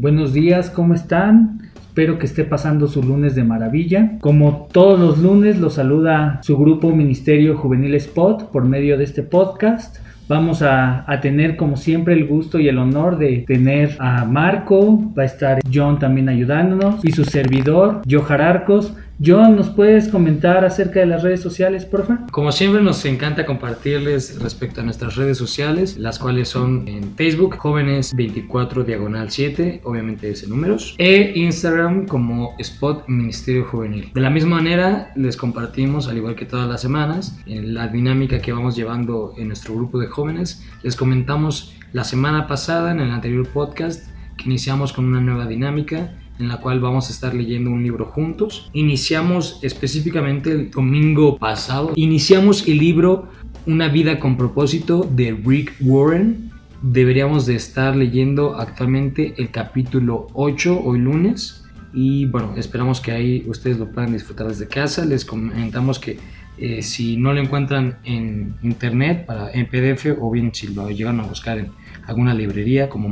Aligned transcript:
Buenos 0.00 0.32
días, 0.32 0.70
¿cómo 0.70 0.94
están? 0.94 1.58
Espero 1.74 2.20
que 2.20 2.26
esté 2.26 2.44
pasando 2.44 2.86
su 2.86 3.02
lunes 3.02 3.34
de 3.34 3.42
maravilla. 3.42 4.12
Como 4.20 4.68
todos 4.70 5.00
los 5.00 5.18
lunes, 5.18 5.58
los 5.58 5.74
saluda 5.74 6.38
su 6.44 6.56
grupo 6.56 6.94
Ministerio 6.94 7.56
Juvenil 7.56 7.96
Spot 7.96 8.48
por 8.52 8.64
medio 8.64 8.96
de 8.96 9.02
este 9.02 9.24
podcast. 9.24 9.96
Vamos 10.28 10.62
a, 10.62 11.10
a, 11.10 11.20
tener 11.20 11.56
como 11.56 11.76
siempre 11.76 12.14
el 12.14 12.28
gusto 12.28 12.60
y 12.60 12.68
el 12.68 12.78
honor 12.78 13.18
de 13.18 13.44
tener 13.44 13.96
a 13.98 14.24
Marco, 14.24 15.12
va 15.18 15.24
a 15.24 15.26
estar 15.26 15.58
John 15.74 15.98
también 15.98 16.28
ayudándonos 16.28 17.04
y 17.04 17.10
su 17.10 17.24
servidor, 17.24 18.02
Jojar 18.08 18.40
Arcos. 18.40 18.94
John, 19.20 19.56
¿nos 19.56 19.70
puedes 19.70 20.06
comentar 20.06 20.64
acerca 20.64 21.00
de 21.00 21.06
las 21.06 21.24
redes 21.24 21.40
sociales, 21.40 21.84
porfa? 21.84 22.24
Como 22.30 22.52
siempre, 22.52 22.80
nos 22.82 23.04
encanta 23.04 23.44
compartirles 23.44 24.40
respecto 24.40 24.80
a 24.80 24.84
nuestras 24.84 25.16
redes 25.16 25.36
sociales, 25.36 25.98
las 25.98 26.20
cuales 26.20 26.48
son 26.48 26.86
en 26.86 27.16
Facebook, 27.16 27.56
Jóvenes24 27.56 28.84
Diagonal 28.84 29.32
7, 29.32 29.80
obviamente 29.82 30.30
es 30.30 30.44
en 30.44 30.50
números, 30.50 30.94
e 30.98 31.32
Instagram 31.34 32.06
como 32.06 32.54
Spot 32.60 33.08
Ministerio 33.08 33.64
Juvenil. 33.64 34.12
De 34.14 34.20
la 34.20 34.30
misma 34.30 34.54
manera, 34.54 35.10
les 35.16 35.36
compartimos, 35.36 36.06
al 36.06 36.16
igual 36.16 36.36
que 36.36 36.44
todas 36.44 36.68
las 36.68 36.80
semanas, 36.80 37.40
la 37.44 37.88
dinámica 37.88 38.40
que 38.40 38.52
vamos 38.52 38.76
llevando 38.76 39.34
en 39.36 39.48
nuestro 39.48 39.74
grupo 39.74 39.98
de 39.98 40.06
jóvenes. 40.06 40.64
Les 40.84 40.94
comentamos 40.94 41.74
la 41.92 42.04
semana 42.04 42.46
pasada, 42.46 42.92
en 42.92 43.00
el 43.00 43.10
anterior 43.10 43.48
podcast, 43.48 44.08
que 44.36 44.44
iniciamos 44.44 44.92
con 44.92 45.06
una 45.06 45.20
nueva 45.20 45.46
dinámica 45.46 46.12
en 46.38 46.48
la 46.48 46.58
cual 46.58 46.80
vamos 46.80 47.08
a 47.08 47.12
estar 47.12 47.34
leyendo 47.34 47.70
un 47.70 47.82
libro 47.82 48.06
juntos. 48.06 48.70
Iniciamos 48.72 49.58
específicamente 49.62 50.52
el 50.52 50.70
domingo 50.70 51.38
pasado, 51.38 51.92
iniciamos 51.96 52.66
el 52.68 52.78
libro 52.78 53.28
Una 53.66 53.88
vida 53.88 54.18
con 54.18 54.36
propósito 54.36 55.08
de 55.10 55.36
Rick 55.44 55.74
Warren. 55.80 56.50
Deberíamos 56.80 57.46
de 57.46 57.56
estar 57.56 57.96
leyendo 57.96 58.56
actualmente 58.56 59.34
el 59.36 59.50
capítulo 59.50 60.28
8 60.34 60.80
hoy 60.84 60.98
lunes. 61.00 61.64
Y 61.92 62.26
bueno, 62.26 62.54
esperamos 62.56 63.00
que 63.00 63.12
ahí 63.12 63.44
ustedes 63.46 63.78
lo 63.78 63.90
puedan 63.90 64.12
disfrutar 64.12 64.46
desde 64.46 64.68
casa. 64.68 65.04
Les 65.04 65.24
comentamos 65.24 65.98
que 65.98 66.18
eh, 66.58 66.82
si 66.82 67.16
no 67.16 67.32
lo 67.32 67.40
encuentran 67.40 67.98
en 68.04 68.56
internet 68.62 69.26
para 69.26 69.50
en 69.52 69.66
PDF 69.66 70.16
o 70.20 70.30
bien 70.30 70.52
si 70.52 70.68
lo 70.74 70.90
llegan 70.90 71.20
a 71.20 71.22
buscar 71.22 71.58
en 71.58 71.70
alguna 72.06 72.34
librería 72.34 72.88
como 72.88 73.08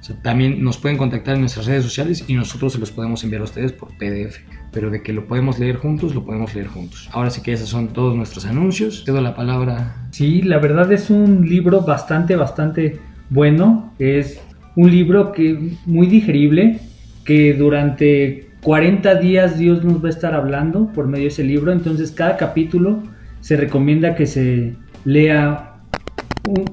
Maranata, 0.00 0.22
también 0.22 0.62
nos 0.62 0.78
pueden 0.78 0.98
contactar 0.98 1.34
en 1.34 1.40
nuestras 1.40 1.66
redes 1.66 1.84
sociales 1.84 2.24
y 2.26 2.34
nosotros 2.34 2.72
se 2.72 2.78
los 2.78 2.90
podemos 2.90 3.22
enviar 3.24 3.42
a 3.42 3.44
ustedes 3.44 3.72
por 3.72 3.88
PDF. 3.98 4.38
Pero 4.72 4.90
de 4.90 5.02
que 5.02 5.12
lo 5.12 5.26
podemos 5.26 5.58
leer 5.58 5.76
juntos, 5.76 6.14
lo 6.14 6.24
podemos 6.24 6.54
leer 6.54 6.68
juntos. 6.68 7.08
Ahora 7.12 7.30
sí 7.30 7.42
que 7.42 7.52
esos 7.52 7.68
son 7.68 7.88
todos 7.88 8.16
nuestros 8.16 8.46
anuncios. 8.46 9.04
Te 9.04 9.12
doy 9.12 9.22
la 9.22 9.34
palabra. 9.34 10.08
Sí, 10.10 10.42
la 10.42 10.58
verdad 10.58 10.90
es 10.92 11.10
un 11.10 11.48
libro 11.48 11.82
bastante, 11.82 12.36
bastante 12.36 12.98
bueno. 13.28 13.92
Es 13.98 14.40
un 14.76 14.90
libro 14.90 15.32
que 15.32 15.76
muy 15.86 16.06
digerible, 16.06 16.80
que 17.24 17.54
durante 17.54 18.50
40 18.62 19.16
días 19.16 19.58
Dios 19.58 19.84
nos 19.84 20.02
va 20.02 20.06
a 20.06 20.10
estar 20.10 20.34
hablando 20.34 20.92
por 20.92 21.08
medio 21.08 21.24
de 21.24 21.28
ese 21.28 21.44
libro. 21.44 21.72
Entonces 21.72 22.12
cada 22.12 22.36
capítulo 22.36 23.02
se 23.40 23.56
recomienda 23.56 24.14
que 24.14 24.26
se 24.26 24.74
lea 25.04 25.74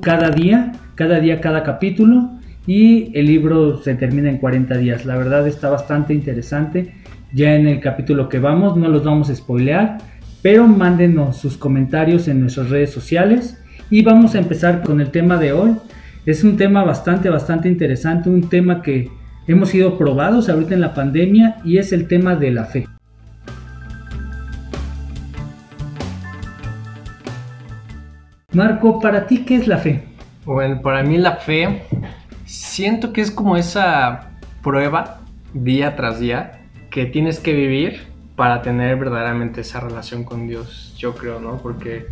cada 0.01 0.29
día, 0.29 0.73
cada 0.95 1.19
día 1.19 1.41
cada 1.41 1.63
capítulo 1.63 2.36
y 2.67 3.17
el 3.17 3.25
libro 3.25 3.81
se 3.81 3.95
termina 3.95 4.29
en 4.29 4.37
40 4.37 4.77
días. 4.77 5.05
La 5.05 5.17
verdad 5.17 5.47
está 5.47 5.69
bastante 5.69 6.13
interesante. 6.13 6.93
Ya 7.33 7.55
en 7.55 7.65
el 7.67 7.79
capítulo 7.79 8.27
que 8.29 8.39
vamos, 8.39 8.75
no 8.75 8.89
los 8.89 9.03
vamos 9.03 9.29
a 9.29 9.35
spoilear, 9.35 9.97
pero 10.41 10.67
mándenos 10.67 11.37
sus 11.37 11.57
comentarios 11.57 12.27
en 12.27 12.41
nuestras 12.41 12.69
redes 12.69 12.91
sociales 12.91 13.57
y 13.89 14.01
vamos 14.01 14.35
a 14.35 14.39
empezar 14.39 14.83
con 14.83 14.99
el 14.99 15.11
tema 15.11 15.37
de 15.37 15.53
hoy. 15.53 15.75
Es 16.25 16.43
un 16.43 16.57
tema 16.57 16.83
bastante, 16.83 17.29
bastante 17.29 17.69
interesante, 17.69 18.29
un 18.29 18.49
tema 18.49 18.81
que 18.81 19.09
hemos 19.47 19.69
sido 19.69 19.97
probados 19.97 20.49
ahorita 20.49 20.73
en 20.73 20.81
la 20.81 20.93
pandemia 20.93 21.57
y 21.63 21.77
es 21.77 21.93
el 21.93 22.07
tema 22.07 22.35
de 22.35 22.51
la 22.51 22.65
fe. 22.65 22.85
Marco, 28.51 28.99
¿para 28.99 29.25
ti 29.25 29.45
qué 29.45 29.55
es 29.55 29.67
la 29.67 29.77
fe? 29.77 30.03
Bueno, 30.43 30.81
para 30.81 31.03
mí 31.03 31.17
la 31.17 31.35
fe 31.35 31.83
siento 32.47 33.13
que 33.13 33.21
es 33.21 33.29
como 33.29 33.57
esa 33.57 34.31
prueba 34.63 35.19
día 35.53 35.95
tras 35.95 36.19
día 36.19 36.61
que 36.89 37.05
tienes 37.05 37.39
que 37.39 37.53
vivir 37.53 38.07
para 38.35 38.61
tener 38.61 38.95
verdaderamente 38.97 39.61
esa 39.61 39.79
relación 39.79 40.23
con 40.23 40.47
Dios, 40.47 40.95
yo 40.97 41.15
creo, 41.15 41.39
¿no? 41.39 41.57
Porque 41.57 42.07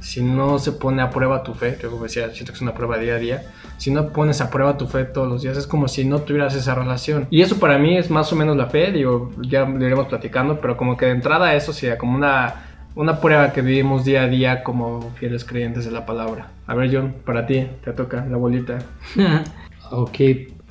si 0.00 0.22
no 0.22 0.58
se 0.58 0.72
pone 0.72 1.02
a 1.02 1.10
prueba 1.10 1.42
tu 1.42 1.54
fe, 1.54 1.76
que 1.76 1.88
como 1.88 2.04
decía, 2.04 2.30
siento 2.30 2.52
que 2.52 2.56
es 2.56 2.62
una 2.62 2.74
prueba 2.74 2.98
día 2.98 3.14
a 3.14 3.18
día, 3.18 3.42
si 3.78 3.90
no 3.90 4.10
pones 4.10 4.40
a 4.40 4.50
prueba 4.50 4.76
tu 4.76 4.86
fe 4.86 5.04
todos 5.04 5.28
los 5.28 5.42
días, 5.42 5.56
es 5.56 5.66
como 5.66 5.88
si 5.88 6.04
no 6.04 6.20
tuvieras 6.20 6.54
esa 6.54 6.74
relación. 6.74 7.26
Y 7.30 7.40
eso 7.42 7.58
para 7.58 7.78
mí 7.78 7.96
es 7.96 8.10
más 8.10 8.32
o 8.32 8.36
menos 8.36 8.56
la 8.56 8.66
fe, 8.66 8.92
digo, 8.92 9.32
ya 9.42 9.64
lo 9.64 9.84
iremos 9.84 10.06
platicando, 10.06 10.60
pero 10.60 10.76
como 10.76 10.96
que 10.96 11.06
de 11.06 11.12
entrada 11.12 11.54
eso 11.54 11.72
sería 11.72 11.98
como 11.98 12.14
una, 12.16 12.54
una 12.94 13.20
prueba 13.20 13.52
que 13.52 13.62
vivimos 13.62 14.04
día 14.04 14.22
a 14.22 14.28
día 14.28 14.62
como 14.62 15.10
fieles 15.18 15.44
creyentes 15.44 15.86
de 15.86 15.90
la 15.90 16.06
palabra. 16.06 16.48
A 16.66 16.74
ver, 16.74 16.94
John, 16.94 17.14
para 17.24 17.46
ti, 17.46 17.66
te 17.82 17.92
toca 17.92 18.24
la 18.26 18.36
bolita. 18.36 18.78
Ok, 19.90 20.18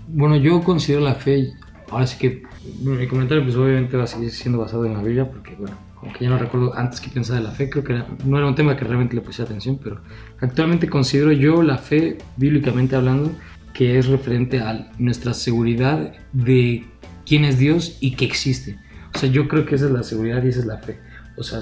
bueno, 0.08 0.38
yo 0.38 0.62
considero 0.64 1.02
la 1.02 1.16
fe, 1.16 1.52
ahora 1.90 2.08
sí 2.08 2.18
que 2.18 2.44
mi 2.82 3.08
comentario 3.08 3.44
pues 3.44 3.56
obviamente 3.56 3.98
va 3.98 4.04
a 4.06 4.08
seguir 4.08 4.32
siendo 4.32 4.60
basado 4.60 4.86
en 4.86 4.94
la 4.94 5.04
Biblia, 5.04 5.30
porque 5.30 5.56
bueno, 5.56 5.76
aunque 6.02 6.24
ya 6.24 6.30
no 6.30 6.38
recuerdo 6.38 6.74
antes 6.76 7.02
que 7.02 7.10
pensaba 7.10 7.40
de 7.40 7.46
la 7.46 7.52
fe, 7.52 7.70
creo 7.70 7.84
que 7.84 8.02
no 8.26 8.38
era 8.38 8.48
un 8.48 8.56
tema 8.56 8.78
que 8.78 8.86
realmente 8.86 9.16
le 9.16 9.22
puse 9.22 9.42
atención, 9.42 9.80
pero 9.84 10.02
actualmente 10.40 10.90
considero 10.90 11.32
yo 11.32 11.62
la 11.62 11.78
fe, 11.78 12.18
bíblicamente 12.38 12.96
hablando, 12.96 13.32
que 13.74 13.98
es 13.98 14.08
referente 14.08 14.60
a 14.60 14.90
nuestra 14.98 15.34
seguridad 15.34 16.14
de 16.32 16.86
quién 17.26 17.46
es 17.46 17.60
Dios 17.60 17.98
y 18.00 18.16
que 18.16 18.26
existe. 18.26 18.78
O 19.14 19.18
sea, 19.18 19.30
yo 19.30 19.48
creo 19.48 19.66
que 19.66 19.76
esa 19.76 19.86
es 19.86 19.92
la 19.92 20.04
seguridad 20.04 20.44
y 20.44 20.50
esa 20.50 20.60
es 20.60 20.66
la 20.66 20.78
fe. 20.78 21.00
O 21.38 21.44
sea, 21.44 21.60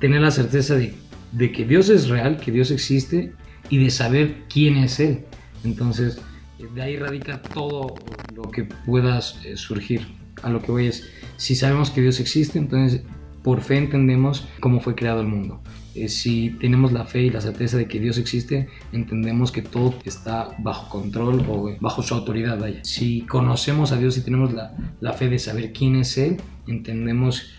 tener 0.00 0.20
la 0.20 0.30
certeza 0.30 0.74
de, 0.74 0.94
de 1.32 1.52
que 1.52 1.64
Dios 1.64 1.88
es 1.88 2.08
real, 2.08 2.38
que 2.38 2.52
Dios 2.52 2.70
existe 2.70 3.32
y 3.68 3.78
de 3.78 3.90
saber 3.90 4.44
quién 4.48 4.76
es 4.76 4.98
Él. 5.00 5.24
Entonces, 5.64 6.20
de 6.58 6.82
ahí 6.82 6.96
radica 6.96 7.42
todo 7.42 7.94
lo 8.34 8.42
que 8.50 8.64
pueda 8.64 9.20
eh, 9.44 9.56
surgir. 9.56 10.06
A 10.42 10.50
lo 10.50 10.60
que 10.60 10.70
voy 10.70 10.86
es, 10.86 11.08
si 11.36 11.54
sabemos 11.54 11.90
que 11.90 12.02
Dios 12.02 12.20
existe, 12.20 12.58
entonces 12.58 13.02
por 13.42 13.60
fe 13.60 13.78
entendemos 13.78 14.46
cómo 14.60 14.80
fue 14.80 14.94
creado 14.94 15.20
el 15.20 15.28
mundo. 15.28 15.62
Eh, 15.94 16.08
si 16.08 16.50
tenemos 16.60 16.92
la 16.92 17.06
fe 17.06 17.22
y 17.22 17.30
la 17.30 17.40
certeza 17.40 17.78
de 17.78 17.88
que 17.88 17.98
Dios 17.98 18.18
existe, 18.18 18.68
entendemos 18.92 19.50
que 19.50 19.62
todo 19.62 19.94
está 20.04 20.50
bajo 20.58 20.90
control 20.90 21.46
o 21.48 21.74
bajo 21.80 22.02
su 22.02 22.12
autoridad. 22.12 22.58
Vaya. 22.58 22.84
Si 22.84 23.22
conocemos 23.22 23.92
a 23.92 23.96
Dios 23.96 24.18
y 24.18 24.20
tenemos 24.20 24.52
la, 24.52 24.76
la 25.00 25.12
fe 25.14 25.28
de 25.28 25.38
saber 25.38 25.72
quién 25.72 25.96
es 25.96 26.18
Él, 26.18 26.36
entendemos 26.66 27.50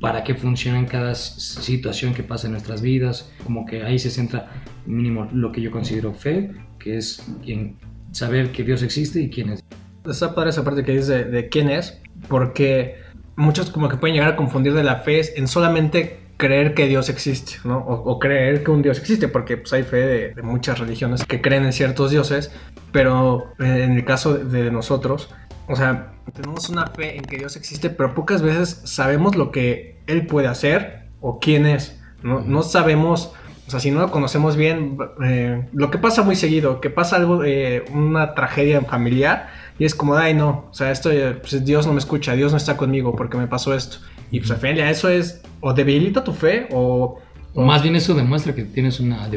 para 0.00 0.24
qué 0.24 0.34
funciona 0.34 0.78
en 0.78 0.86
cada 0.86 1.14
situación 1.14 2.14
que 2.14 2.22
pasa 2.22 2.46
en 2.46 2.52
nuestras 2.52 2.82
vidas, 2.82 3.30
como 3.44 3.66
que 3.66 3.82
ahí 3.82 3.98
se 3.98 4.10
centra 4.10 4.62
mínimo 4.86 5.28
lo 5.32 5.52
que 5.52 5.60
yo 5.60 5.70
considero 5.70 6.12
fe, 6.12 6.52
que 6.78 6.96
es 6.96 7.24
quien 7.44 7.76
saber 8.12 8.52
que 8.52 8.62
Dios 8.62 8.82
existe 8.82 9.20
y 9.20 9.30
quién 9.30 9.50
es. 9.50 9.64
Está 10.08 10.34
padre 10.34 10.50
esa 10.50 10.64
parte 10.64 10.84
que 10.84 10.92
dice 10.92 11.24
de, 11.24 11.48
quién 11.48 11.68
es, 11.68 12.00
porque 12.28 12.96
muchos 13.36 13.70
como 13.70 13.88
que 13.88 13.96
pueden 13.96 14.14
llegar 14.14 14.32
a 14.32 14.36
confundir 14.36 14.74
de 14.74 14.84
la 14.84 14.96
fe 14.96 15.38
en 15.38 15.48
solamente 15.48 16.20
creer 16.36 16.74
que 16.74 16.88
Dios 16.88 17.08
existe, 17.08 17.52
¿no? 17.64 17.78
O, 17.78 18.18
creer 18.18 18.64
que 18.64 18.70
un 18.70 18.82
Dios 18.82 18.98
existe, 18.98 19.28
porque 19.28 19.58
pues, 19.58 19.72
hay 19.72 19.84
fe 19.84 20.32
de, 20.34 20.42
muchas 20.42 20.80
religiones 20.80 21.24
que 21.24 21.40
creen 21.40 21.64
en 21.64 21.72
ciertos 21.72 22.10
dioses, 22.10 22.50
pero 22.90 23.52
en 23.60 23.92
el 23.92 24.04
caso 24.04 24.34
de 24.34 24.70
nosotros, 24.72 25.30
o 25.68 25.76
sea, 25.76 26.14
tenemos 26.34 26.68
una 26.68 26.88
fe 26.88 27.16
en 27.16 27.22
que 27.22 27.38
Dios 27.38 27.56
existe, 27.56 27.90
pero 27.90 28.14
pocas 28.14 28.42
veces 28.42 28.82
sabemos 28.84 29.36
lo 29.36 29.52
que 29.52 30.00
Él 30.08 30.26
puede 30.26 30.48
hacer 30.48 31.06
o 31.20 31.38
quién 31.38 31.64
es, 31.64 32.00
¿no? 32.24 32.40
No 32.40 32.62
sabemos 32.62 33.32
o 33.66 33.70
sea, 33.70 33.80
si 33.80 33.90
no 33.90 34.00
lo 34.00 34.10
conocemos 34.10 34.56
bien, 34.56 34.98
eh, 35.24 35.66
lo 35.72 35.90
que 35.90 35.98
pasa 35.98 36.22
muy 36.22 36.36
seguido, 36.36 36.80
que 36.80 36.90
pasa 36.90 37.16
algo, 37.16 37.44
eh, 37.44 37.84
una 37.92 38.34
tragedia 38.34 38.80
familiar, 38.82 39.48
y 39.78 39.84
es 39.84 39.94
como, 39.94 40.16
ay, 40.16 40.34
no, 40.34 40.66
o 40.70 40.74
sea, 40.74 40.90
esto, 40.90 41.10
eh, 41.10 41.34
pues, 41.40 41.64
Dios 41.64 41.86
no 41.86 41.92
me 41.92 42.00
escucha, 42.00 42.34
Dios 42.34 42.52
no 42.52 42.58
está 42.58 42.76
conmigo 42.76 43.14
porque 43.14 43.36
me 43.36 43.46
pasó 43.46 43.74
esto. 43.74 43.98
Y 44.30 44.40
pues 44.40 44.50
al 44.50 44.58
final 44.58 44.76
ya 44.76 44.90
eso 44.90 45.08
es, 45.08 45.42
o 45.60 45.72
debilita 45.72 46.24
tu 46.24 46.32
fe, 46.32 46.66
o... 46.70 47.20
O 47.54 47.64
más 47.64 47.82
bien 47.82 47.94
eso 47.96 48.14
demuestra 48.14 48.54
que 48.54 48.64
tienes 48.64 48.98
una 48.98 49.28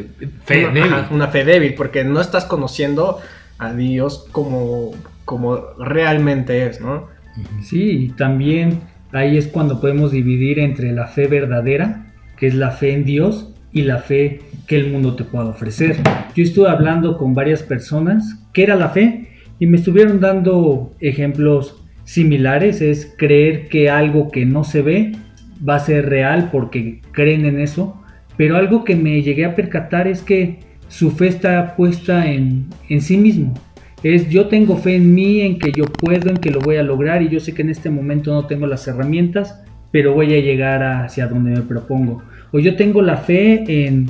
fe 0.44 0.70
débil. 0.70 0.92
una 1.10 1.28
fe 1.28 1.44
débil, 1.44 1.74
porque 1.74 2.02
no 2.02 2.20
estás 2.20 2.46
conociendo 2.46 3.20
a 3.58 3.74
Dios 3.74 4.26
como, 4.32 4.92
como 5.26 5.58
realmente 5.78 6.66
es, 6.66 6.80
¿no? 6.80 7.08
Sí, 7.62 7.90
y 7.90 8.08
también 8.08 8.80
ahí 9.12 9.36
es 9.36 9.48
cuando 9.48 9.82
podemos 9.82 10.12
dividir 10.12 10.58
entre 10.58 10.92
la 10.92 11.08
fe 11.08 11.26
verdadera, 11.26 12.06
que 12.38 12.46
es 12.46 12.54
la 12.54 12.70
fe 12.70 12.94
en 12.94 13.04
Dios, 13.04 13.50
y 13.76 13.82
la 13.82 13.98
fe 13.98 14.40
que 14.66 14.76
el 14.76 14.90
mundo 14.90 15.14
te 15.16 15.24
pueda 15.24 15.44
ofrecer. 15.44 15.96
Yo 16.34 16.42
estuve 16.42 16.70
hablando 16.70 17.18
con 17.18 17.34
varias 17.34 17.62
personas 17.62 18.42
qué 18.54 18.62
era 18.62 18.74
la 18.74 18.88
fe 18.88 19.28
y 19.58 19.66
me 19.66 19.76
estuvieron 19.76 20.18
dando 20.18 20.94
ejemplos 20.98 21.76
similares, 22.04 22.80
es 22.80 23.14
creer 23.18 23.68
que 23.68 23.90
algo 23.90 24.30
que 24.30 24.46
no 24.46 24.64
se 24.64 24.80
ve 24.80 25.12
va 25.68 25.76
a 25.76 25.80
ser 25.80 26.08
real 26.08 26.48
porque 26.50 27.02
creen 27.12 27.44
en 27.44 27.60
eso, 27.60 28.02
pero 28.38 28.56
algo 28.56 28.82
que 28.82 28.96
me 28.96 29.20
llegué 29.20 29.44
a 29.44 29.54
percatar 29.54 30.08
es 30.08 30.22
que 30.22 30.60
su 30.88 31.10
fe 31.10 31.26
está 31.26 31.76
puesta 31.76 32.32
en, 32.32 32.68
en 32.88 33.02
sí 33.02 33.18
mismo, 33.18 33.52
Es 34.02 34.30
yo 34.30 34.46
tengo 34.46 34.76
fe 34.78 34.96
en 34.96 35.14
mí, 35.14 35.40
en 35.40 35.58
que 35.58 35.72
yo 35.72 35.84
puedo, 35.84 36.30
en 36.30 36.38
que 36.38 36.50
lo 36.50 36.60
voy 36.60 36.76
a 36.76 36.82
lograr 36.82 37.22
y 37.22 37.28
yo 37.28 37.40
sé 37.40 37.52
que 37.52 37.62
en 37.62 37.70
este 37.70 37.90
momento 37.90 38.32
no 38.32 38.46
tengo 38.46 38.66
las 38.66 38.88
herramientas, 38.88 39.62
pero 39.90 40.14
voy 40.14 40.32
a 40.34 40.40
llegar 40.40 40.82
hacia 40.82 41.26
donde 41.26 41.50
me 41.50 41.62
propongo. 41.62 42.22
O 42.56 42.58
yo 42.58 42.74
tengo 42.74 43.02
la 43.02 43.18
fe 43.18 43.64
en, 43.68 44.06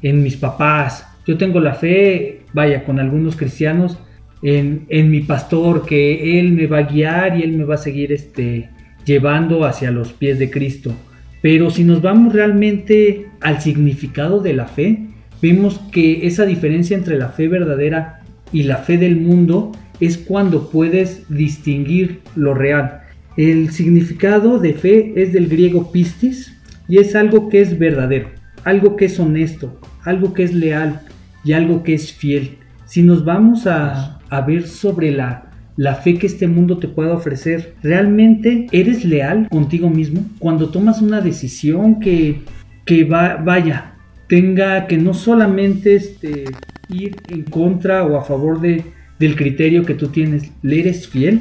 en 0.00 0.22
mis 0.22 0.34
papás, 0.34 1.06
yo 1.26 1.36
tengo 1.36 1.60
la 1.60 1.74
fe, 1.74 2.40
vaya, 2.54 2.82
con 2.82 2.98
algunos 2.98 3.36
cristianos, 3.36 3.98
en, 4.40 4.86
en, 4.88 5.10
mi 5.10 5.20
pastor, 5.20 5.84
que 5.84 6.40
él 6.40 6.52
me 6.52 6.66
va 6.66 6.78
a 6.78 6.82
guiar 6.84 7.36
y 7.36 7.42
él 7.42 7.52
me 7.52 7.64
va 7.64 7.74
a 7.74 7.76
seguir 7.76 8.10
este, 8.10 8.70
llevando 9.04 9.66
hacia 9.66 9.90
los 9.90 10.14
pies 10.14 10.38
de 10.38 10.50
Cristo. 10.50 10.94
Pero 11.42 11.68
si 11.68 11.84
nos 11.84 12.00
vamos 12.00 12.32
realmente 12.32 13.26
al 13.42 13.60
significado 13.60 14.40
de 14.40 14.54
la 14.54 14.64
fe, 14.64 15.00
vemos 15.42 15.78
que 15.92 16.26
esa 16.26 16.46
diferencia 16.46 16.96
entre 16.96 17.18
la 17.18 17.28
fe 17.28 17.48
verdadera 17.48 18.22
y 18.50 18.62
la 18.62 18.78
fe 18.78 18.96
del 18.96 19.16
mundo 19.16 19.72
es 20.00 20.16
cuando 20.16 20.70
puedes 20.70 21.28
distinguir 21.28 22.20
lo 22.34 22.54
real. 22.54 23.02
El 23.36 23.72
significado 23.72 24.58
de 24.58 24.72
fe 24.72 25.12
es 25.16 25.34
del 25.34 25.48
griego 25.48 25.92
pistis 25.92 26.56
y 26.90 26.98
es 26.98 27.14
algo 27.14 27.48
que 27.48 27.60
es 27.60 27.78
verdadero, 27.78 28.30
algo 28.64 28.96
que 28.96 29.04
es 29.04 29.20
honesto, 29.20 29.80
algo 30.04 30.34
que 30.34 30.42
es 30.42 30.52
leal 30.52 31.00
y 31.44 31.52
algo 31.52 31.84
que 31.84 31.94
es 31.94 32.12
fiel. 32.12 32.58
Si 32.84 33.02
nos 33.02 33.24
vamos 33.24 33.68
a, 33.68 34.18
ver 34.46 34.66
sobre 34.66 35.12
la 35.12 35.94
fe 36.02 36.18
que 36.18 36.26
este 36.26 36.46
mundo 36.48 36.78
te 36.78 36.88
puede 36.88 37.10
ofrecer. 37.10 37.74
¿Realmente 37.82 38.66
eres 38.70 39.04
leal 39.04 39.48
contigo 39.48 39.88
mismo? 39.88 40.24
Cuando 40.38 40.68
tomas 40.68 41.00
una 41.00 41.20
decisión 41.20 42.00
que, 42.00 42.42
que 42.84 43.04
va, 43.04 43.36
vaya, 43.36 43.94
tenga 44.28 44.86
que 44.86 44.98
no 44.98 45.14
solamente 45.14 45.94
este, 45.94 46.44
ir 46.88 47.16
en 47.28 47.42
contra 47.42 48.04
o 48.04 48.16
a 48.16 48.24
favor 48.24 48.60
de, 48.60 48.84
del 49.18 49.36
criterio 49.36 49.84
que 49.84 49.94
tú 49.94 50.08
tienes, 50.08 50.52
¿le 50.62 50.80
eres 50.80 51.08
fiel? 51.08 51.40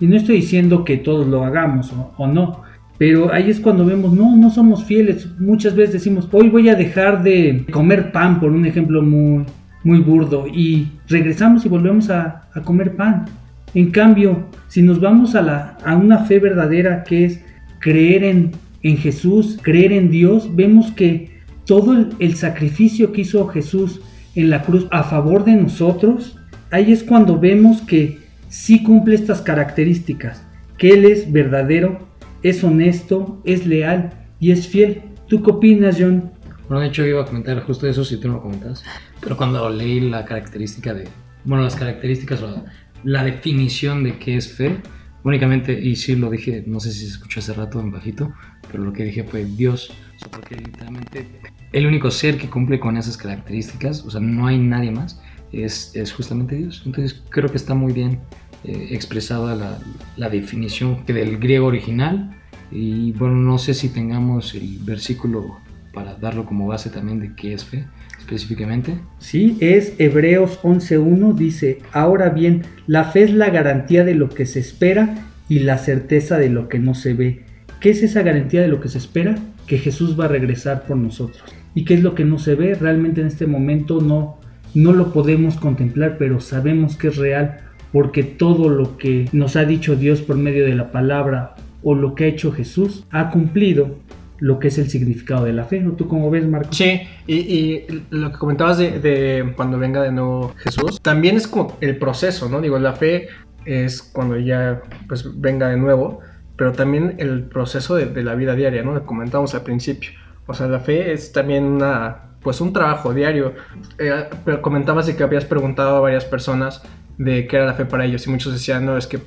Y 0.00 0.06
no 0.06 0.16
estoy 0.16 0.36
diciendo 0.36 0.84
que 0.84 0.96
todos 0.98 1.26
lo 1.26 1.44
hagamos 1.44 1.92
o 2.16 2.26
no, 2.26 2.65
pero 2.98 3.32
ahí 3.32 3.50
es 3.50 3.60
cuando 3.60 3.84
vemos, 3.84 4.12
no, 4.12 4.36
no 4.36 4.50
somos 4.50 4.84
fieles. 4.84 5.28
Muchas 5.38 5.74
veces 5.74 5.94
decimos, 5.94 6.28
hoy 6.32 6.48
voy 6.48 6.68
a 6.68 6.74
dejar 6.74 7.22
de 7.22 7.64
comer 7.70 8.10
pan, 8.10 8.40
por 8.40 8.52
un 8.52 8.64
ejemplo 8.64 9.02
muy, 9.02 9.44
muy 9.84 10.00
burdo, 10.00 10.46
y 10.46 10.88
regresamos 11.08 11.64
y 11.66 11.68
volvemos 11.68 12.08
a, 12.10 12.48
comer 12.64 12.96
pan. 12.96 13.26
En 13.74 13.90
cambio, 13.90 14.46
si 14.68 14.80
nos 14.80 14.98
vamos 14.98 15.34
a, 15.34 15.42
la, 15.42 15.76
a 15.84 15.96
una 15.96 16.20
fe 16.20 16.38
verdadera 16.38 17.04
que 17.04 17.26
es 17.26 17.40
creer 17.80 18.24
en, 18.24 18.52
en 18.82 18.96
Jesús, 18.96 19.58
creer 19.60 19.92
en 19.92 20.10
Dios, 20.10 20.56
vemos 20.56 20.90
que 20.92 21.36
todo 21.66 21.92
el, 21.92 22.08
el, 22.18 22.36
sacrificio 22.36 23.12
que 23.12 23.22
hizo 23.22 23.46
Jesús 23.48 24.00
en 24.34 24.48
la 24.48 24.62
cruz 24.62 24.86
a 24.90 25.02
favor 25.02 25.44
de 25.44 25.56
nosotros, 25.56 26.38
ahí 26.70 26.92
es 26.92 27.02
cuando 27.02 27.38
vemos 27.38 27.82
que 27.82 28.20
sí 28.48 28.82
cumple 28.82 29.16
estas 29.16 29.42
características, 29.42 30.42
que 30.78 30.90
Él 30.90 31.04
es 31.04 31.30
verdadero, 31.30 32.06
es 32.48 32.62
honesto, 32.62 33.40
es 33.44 33.66
leal 33.66 34.12
y 34.38 34.52
es 34.52 34.68
fiel. 34.68 35.02
¿Tú 35.28 35.42
qué 35.42 35.50
opinas, 35.50 35.96
John? 35.98 36.30
Bueno, 36.68 36.80
de 36.80 36.88
hecho 36.88 37.04
iba 37.04 37.22
a 37.22 37.24
comentar 37.24 37.60
justo 37.64 37.86
eso 37.86 38.04
si 38.04 38.18
tú 38.18 38.28
no 38.28 38.34
lo 38.34 38.42
comentas, 38.42 38.84
pero 39.20 39.36
cuando 39.36 39.68
leí 39.70 40.00
la 40.00 40.24
característica 40.24 40.94
de, 40.94 41.08
bueno, 41.44 41.64
las 41.64 41.76
características 41.76 42.42
o 42.42 42.64
la 43.04 43.24
definición 43.24 44.04
de 44.04 44.18
qué 44.18 44.36
es 44.36 44.52
fe, 44.52 44.76
únicamente, 45.22 45.72
y 45.72 45.96
sí 45.96 46.16
lo 46.16 46.30
dije, 46.30 46.64
no 46.66 46.80
sé 46.80 46.92
si 46.92 47.00
se 47.00 47.12
escuchó 47.12 47.40
hace 47.40 47.52
rato 47.52 47.80
en 47.80 47.90
bajito, 47.90 48.32
pero 48.70 48.84
lo 48.84 48.92
que 48.92 49.04
dije 49.04 49.24
fue 49.24 49.44
Dios, 49.44 49.90
o 49.90 50.18
sea, 50.18 50.30
porque 50.30 50.56
literalmente 50.56 51.26
el 51.72 51.86
único 51.86 52.10
ser 52.10 52.38
que 52.38 52.48
cumple 52.48 52.80
con 52.80 52.96
esas 52.96 53.16
características, 53.16 54.04
o 54.04 54.10
sea, 54.10 54.20
no 54.20 54.46
hay 54.46 54.58
nadie 54.58 54.90
más, 54.90 55.20
es, 55.52 55.94
es 55.94 56.12
justamente 56.12 56.56
Dios. 56.56 56.82
Entonces 56.84 57.22
creo 57.28 57.48
que 57.48 57.56
está 57.56 57.74
muy 57.74 57.92
bien 57.92 58.20
eh, 58.66 58.88
expresada 58.90 59.54
la, 59.54 59.78
la 60.16 60.28
definición 60.28 61.04
del 61.06 61.38
griego 61.38 61.66
original, 61.66 62.36
y 62.70 63.12
bueno, 63.12 63.36
no 63.36 63.58
sé 63.58 63.74
si 63.74 63.88
tengamos 63.88 64.54
el 64.54 64.78
versículo 64.82 65.58
para 65.92 66.14
darlo 66.16 66.44
como 66.44 66.66
base 66.66 66.90
también 66.90 67.20
de 67.20 67.34
qué 67.34 67.54
es 67.54 67.64
fe 67.64 67.86
específicamente. 68.18 68.98
Sí, 69.18 69.56
es 69.60 69.94
Hebreos 69.98 70.60
11.1, 70.62 71.34
dice, 71.34 71.78
ahora 71.92 72.30
bien, 72.30 72.62
la 72.86 73.04
fe 73.04 73.22
es 73.22 73.32
la 73.32 73.50
garantía 73.50 74.04
de 74.04 74.14
lo 74.14 74.28
que 74.28 74.46
se 74.46 74.58
espera 74.58 75.14
y 75.48 75.60
la 75.60 75.78
certeza 75.78 76.38
de 76.38 76.50
lo 76.50 76.68
que 76.68 76.80
no 76.80 76.94
se 76.94 77.14
ve. 77.14 77.44
¿Qué 77.80 77.90
es 77.90 78.02
esa 78.02 78.22
garantía 78.22 78.62
de 78.62 78.68
lo 78.68 78.80
que 78.80 78.88
se 78.88 78.98
espera? 78.98 79.36
Que 79.66 79.78
Jesús 79.78 80.18
va 80.18 80.24
a 80.24 80.28
regresar 80.28 80.86
por 80.86 80.96
nosotros. 80.96 81.42
¿Y 81.74 81.84
qué 81.84 81.94
es 81.94 82.02
lo 82.02 82.14
que 82.14 82.24
no 82.24 82.38
se 82.38 82.56
ve? 82.56 82.74
Realmente 82.74 83.20
en 83.20 83.28
este 83.28 83.46
momento 83.46 84.00
no, 84.00 84.40
no 84.74 84.92
lo 84.92 85.12
podemos 85.12 85.56
contemplar, 85.56 86.16
pero 86.18 86.40
sabemos 86.40 86.96
que 86.96 87.08
es 87.08 87.16
real 87.16 87.60
porque 87.92 88.22
todo 88.22 88.68
lo 88.68 88.96
que 88.96 89.28
nos 89.32 89.56
ha 89.56 89.64
dicho 89.64 89.96
Dios 89.96 90.20
por 90.20 90.36
medio 90.36 90.64
de 90.64 90.74
la 90.74 90.90
palabra 90.90 91.54
o 91.82 91.94
lo 91.94 92.14
que 92.14 92.24
ha 92.24 92.26
hecho 92.28 92.52
Jesús 92.52 93.04
ha 93.10 93.30
cumplido 93.30 93.96
lo 94.38 94.58
que 94.58 94.68
es 94.68 94.78
el 94.78 94.90
significado 94.90 95.44
de 95.44 95.52
la 95.52 95.64
fe, 95.64 95.80
¿no? 95.80 95.92
¿Tú 95.92 96.08
cómo 96.08 96.30
ves, 96.30 96.46
Marco? 96.46 96.72
Sí, 96.72 97.00
y, 97.26 97.36
y 97.36 97.86
lo 98.10 98.32
que 98.32 98.38
comentabas 98.38 98.76
de, 98.76 99.00
de, 99.00 99.52
cuando 99.56 99.78
venga 99.78 100.02
de 100.02 100.12
nuevo 100.12 100.54
Jesús, 100.58 101.00
también 101.00 101.36
es 101.36 101.46
como 101.46 101.76
el 101.80 101.96
proceso, 101.96 102.48
¿no? 102.48 102.60
Digo, 102.60 102.78
la 102.78 102.92
fe 102.92 103.28
es 103.64 104.02
cuando 104.02 104.38
ya 104.38 104.82
pues 105.08 105.40
venga 105.40 105.68
de 105.68 105.76
nuevo, 105.78 106.20
pero 106.56 106.72
también 106.72 107.14
el 107.18 107.44
proceso 107.44 107.94
de, 107.94 108.06
de 108.06 108.22
la 108.22 108.34
vida 108.34 108.54
diaria, 108.54 108.82
¿no? 108.82 108.92
Lo 108.92 109.06
comentamos 109.06 109.54
al 109.54 109.62
principio. 109.62 110.10
O 110.46 110.54
sea, 110.54 110.68
la 110.68 110.80
fe 110.80 111.12
es 111.12 111.32
también 111.32 111.64
una, 111.64 112.26
pues 112.40 112.60
un 112.60 112.72
trabajo 112.72 113.12
diario. 113.12 113.54
Eh, 113.98 114.28
pero 114.44 114.62
comentabas 114.62 115.06
de 115.06 115.16
que 115.16 115.22
habías 115.22 115.44
preguntado 115.44 115.96
a 115.96 116.00
varias 116.00 116.24
personas 116.24 116.82
de 117.18 117.46
qué 117.46 117.56
era 117.56 117.66
la 117.66 117.74
fe 117.74 117.86
para 117.86 118.04
ellos 118.04 118.26
y 118.26 118.30
muchos 118.30 118.52
decían, 118.52 118.84
no, 118.84 118.96
es 118.98 119.06
que 119.06 119.18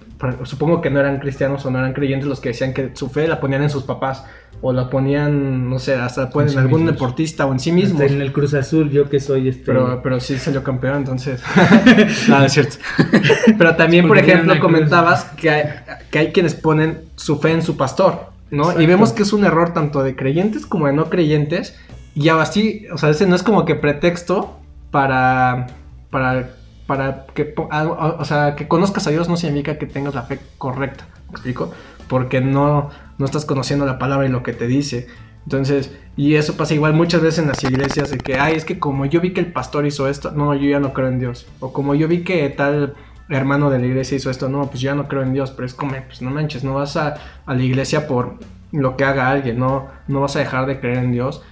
supongo 0.43 0.79
que 0.81 0.89
no 0.89 0.99
eran 0.99 1.19
cristianos 1.19 1.65
o 1.65 1.71
no 1.71 1.79
eran 1.79 1.93
creyentes 1.93 2.27
los 2.27 2.39
que 2.39 2.49
decían 2.49 2.73
que 2.73 2.91
su 2.93 3.09
fe 3.09 3.27
la 3.27 3.39
ponían 3.39 3.63
en 3.63 3.69
sus 3.69 3.83
papás 3.83 4.25
o 4.61 4.73
la 4.73 4.89
ponían, 4.89 5.69
no 5.69 5.79
sé, 5.79 5.95
hasta 5.95 6.29
pueden 6.29 6.51
en, 6.51 6.59
algún 6.59 6.81
mismos. 6.81 6.95
deportista 6.95 7.45
o 7.45 7.53
en 7.53 7.59
sí. 7.59 7.71
Hasta 7.81 8.05
en 8.05 8.21
el 8.21 8.33
Cruz 8.33 8.53
Azul, 8.53 8.91
yo 8.91 9.09
que 9.09 9.19
soy 9.19 9.47
este... 9.47 9.63
Pero, 9.65 10.01
pero 10.03 10.19
sí 10.19 10.37
salió 10.37 10.63
campeón, 10.63 10.97
entonces... 10.97 11.41
Nada, 12.27 12.45
es 12.45 12.53
cierto. 12.53 12.75
pero 13.57 13.75
también, 13.75 14.07
por 14.07 14.17
ejemplo, 14.17 14.59
comentabas 14.59 15.25
que 15.37 15.49
hay, 15.49 15.63
que 16.11 16.19
hay 16.19 16.31
quienes 16.31 16.55
ponen 16.55 16.99
su 17.15 17.39
fe 17.39 17.51
en 17.51 17.61
su 17.61 17.77
pastor, 17.77 18.31
¿no? 18.51 18.63
Exacto. 18.63 18.81
Y 18.81 18.85
vemos 18.85 19.13
que 19.13 19.23
es 19.23 19.33
un 19.33 19.45
error 19.45 19.73
tanto 19.73 20.03
de 20.03 20.15
creyentes 20.15 20.65
como 20.65 20.87
de 20.87 20.93
no 20.93 21.09
creyentes. 21.09 21.79
Y 22.13 22.27
así, 22.29 22.85
o 22.91 22.97
sea, 22.97 23.09
ese 23.09 23.25
no 23.25 23.35
es 23.35 23.43
como 23.43 23.65
que 23.65 23.75
pretexto 23.75 24.59
para... 24.91 25.67
para 26.11 26.49
para 26.89 27.27
que, 27.35 27.53
o 27.55 28.25
sea, 28.25 28.55
que 28.55 28.67
conozcas 28.67 29.05
a 29.05 29.11
Dios 29.11 29.29
no 29.29 29.37
significa 29.37 29.77
que 29.77 29.85
tengas 29.85 30.15
la 30.15 30.23
fe 30.23 30.39
correcta, 30.57 31.05
¿me 31.27 31.33
explico? 31.33 31.71
Porque 32.07 32.41
no, 32.41 32.89
no 33.19 33.25
estás 33.25 33.45
conociendo 33.45 33.85
la 33.85 33.99
palabra 33.99 34.25
y 34.25 34.31
lo 34.31 34.41
que 34.41 34.53
te 34.53 34.65
dice. 34.65 35.05
Entonces, 35.43 35.95
y 36.17 36.33
eso 36.33 36.57
pasa 36.57 36.73
igual 36.73 36.95
muchas 36.95 37.21
veces 37.21 37.43
en 37.43 37.47
las 37.47 37.63
iglesias, 37.63 38.09
de 38.09 38.17
que, 38.17 38.39
ay, 38.39 38.55
es 38.55 38.65
que 38.65 38.79
como 38.79 39.05
yo 39.05 39.21
vi 39.21 39.33
que 39.33 39.39
el 39.39 39.51
pastor 39.51 39.85
hizo 39.85 40.09
esto, 40.09 40.31
no, 40.31 40.55
yo 40.55 40.67
ya 40.67 40.79
no 40.79 40.91
creo 40.91 41.09
en 41.09 41.19
Dios. 41.19 41.45
O 41.59 41.71
como 41.71 41.93
yo 41.93 42.07
vi 42.07 42.23
que 42.23 42.49
tal 42.49 42.95
hermano 43.29 43.69
de 43.69 43.77
la 43.77 43.85
iglesia 43.85 44.17
hizo 44.17 44.31
esto, 44.31 44.49
no, 44.49 44.65
pues 44.65 44.81
ya 44.81 44.95
no 44.95 45.07
creo 45.07 45.21
en 45.21 45.31
Dios. 45.31 45.51
Pero 45.51 45.67
es 45.67 45.75
como, 45.75 45.91
pues 45.91 46.23
no 46.23 46.31
manches, 46.31 46.63
no 46.63 46.73
vas 46.73 46.97
a, 46.97 47.17
a 47.45 47.53
la 47.53 47.61
iglesia 47.61 48.07
por 48.07 48.39
lo 48.71 48.97
que 48.97 49.03
haga 49.03 49.29
alguien, 49.29 49.59
no, 49.59 49.89
no 50.07 50.21
vas 50.21 50.35
a 50.35 50.39
dejar 50.39 50.65
de 50.65 50.79
creer 50.79 50.97
en 50.97 51.11
Dios 51.11 51.43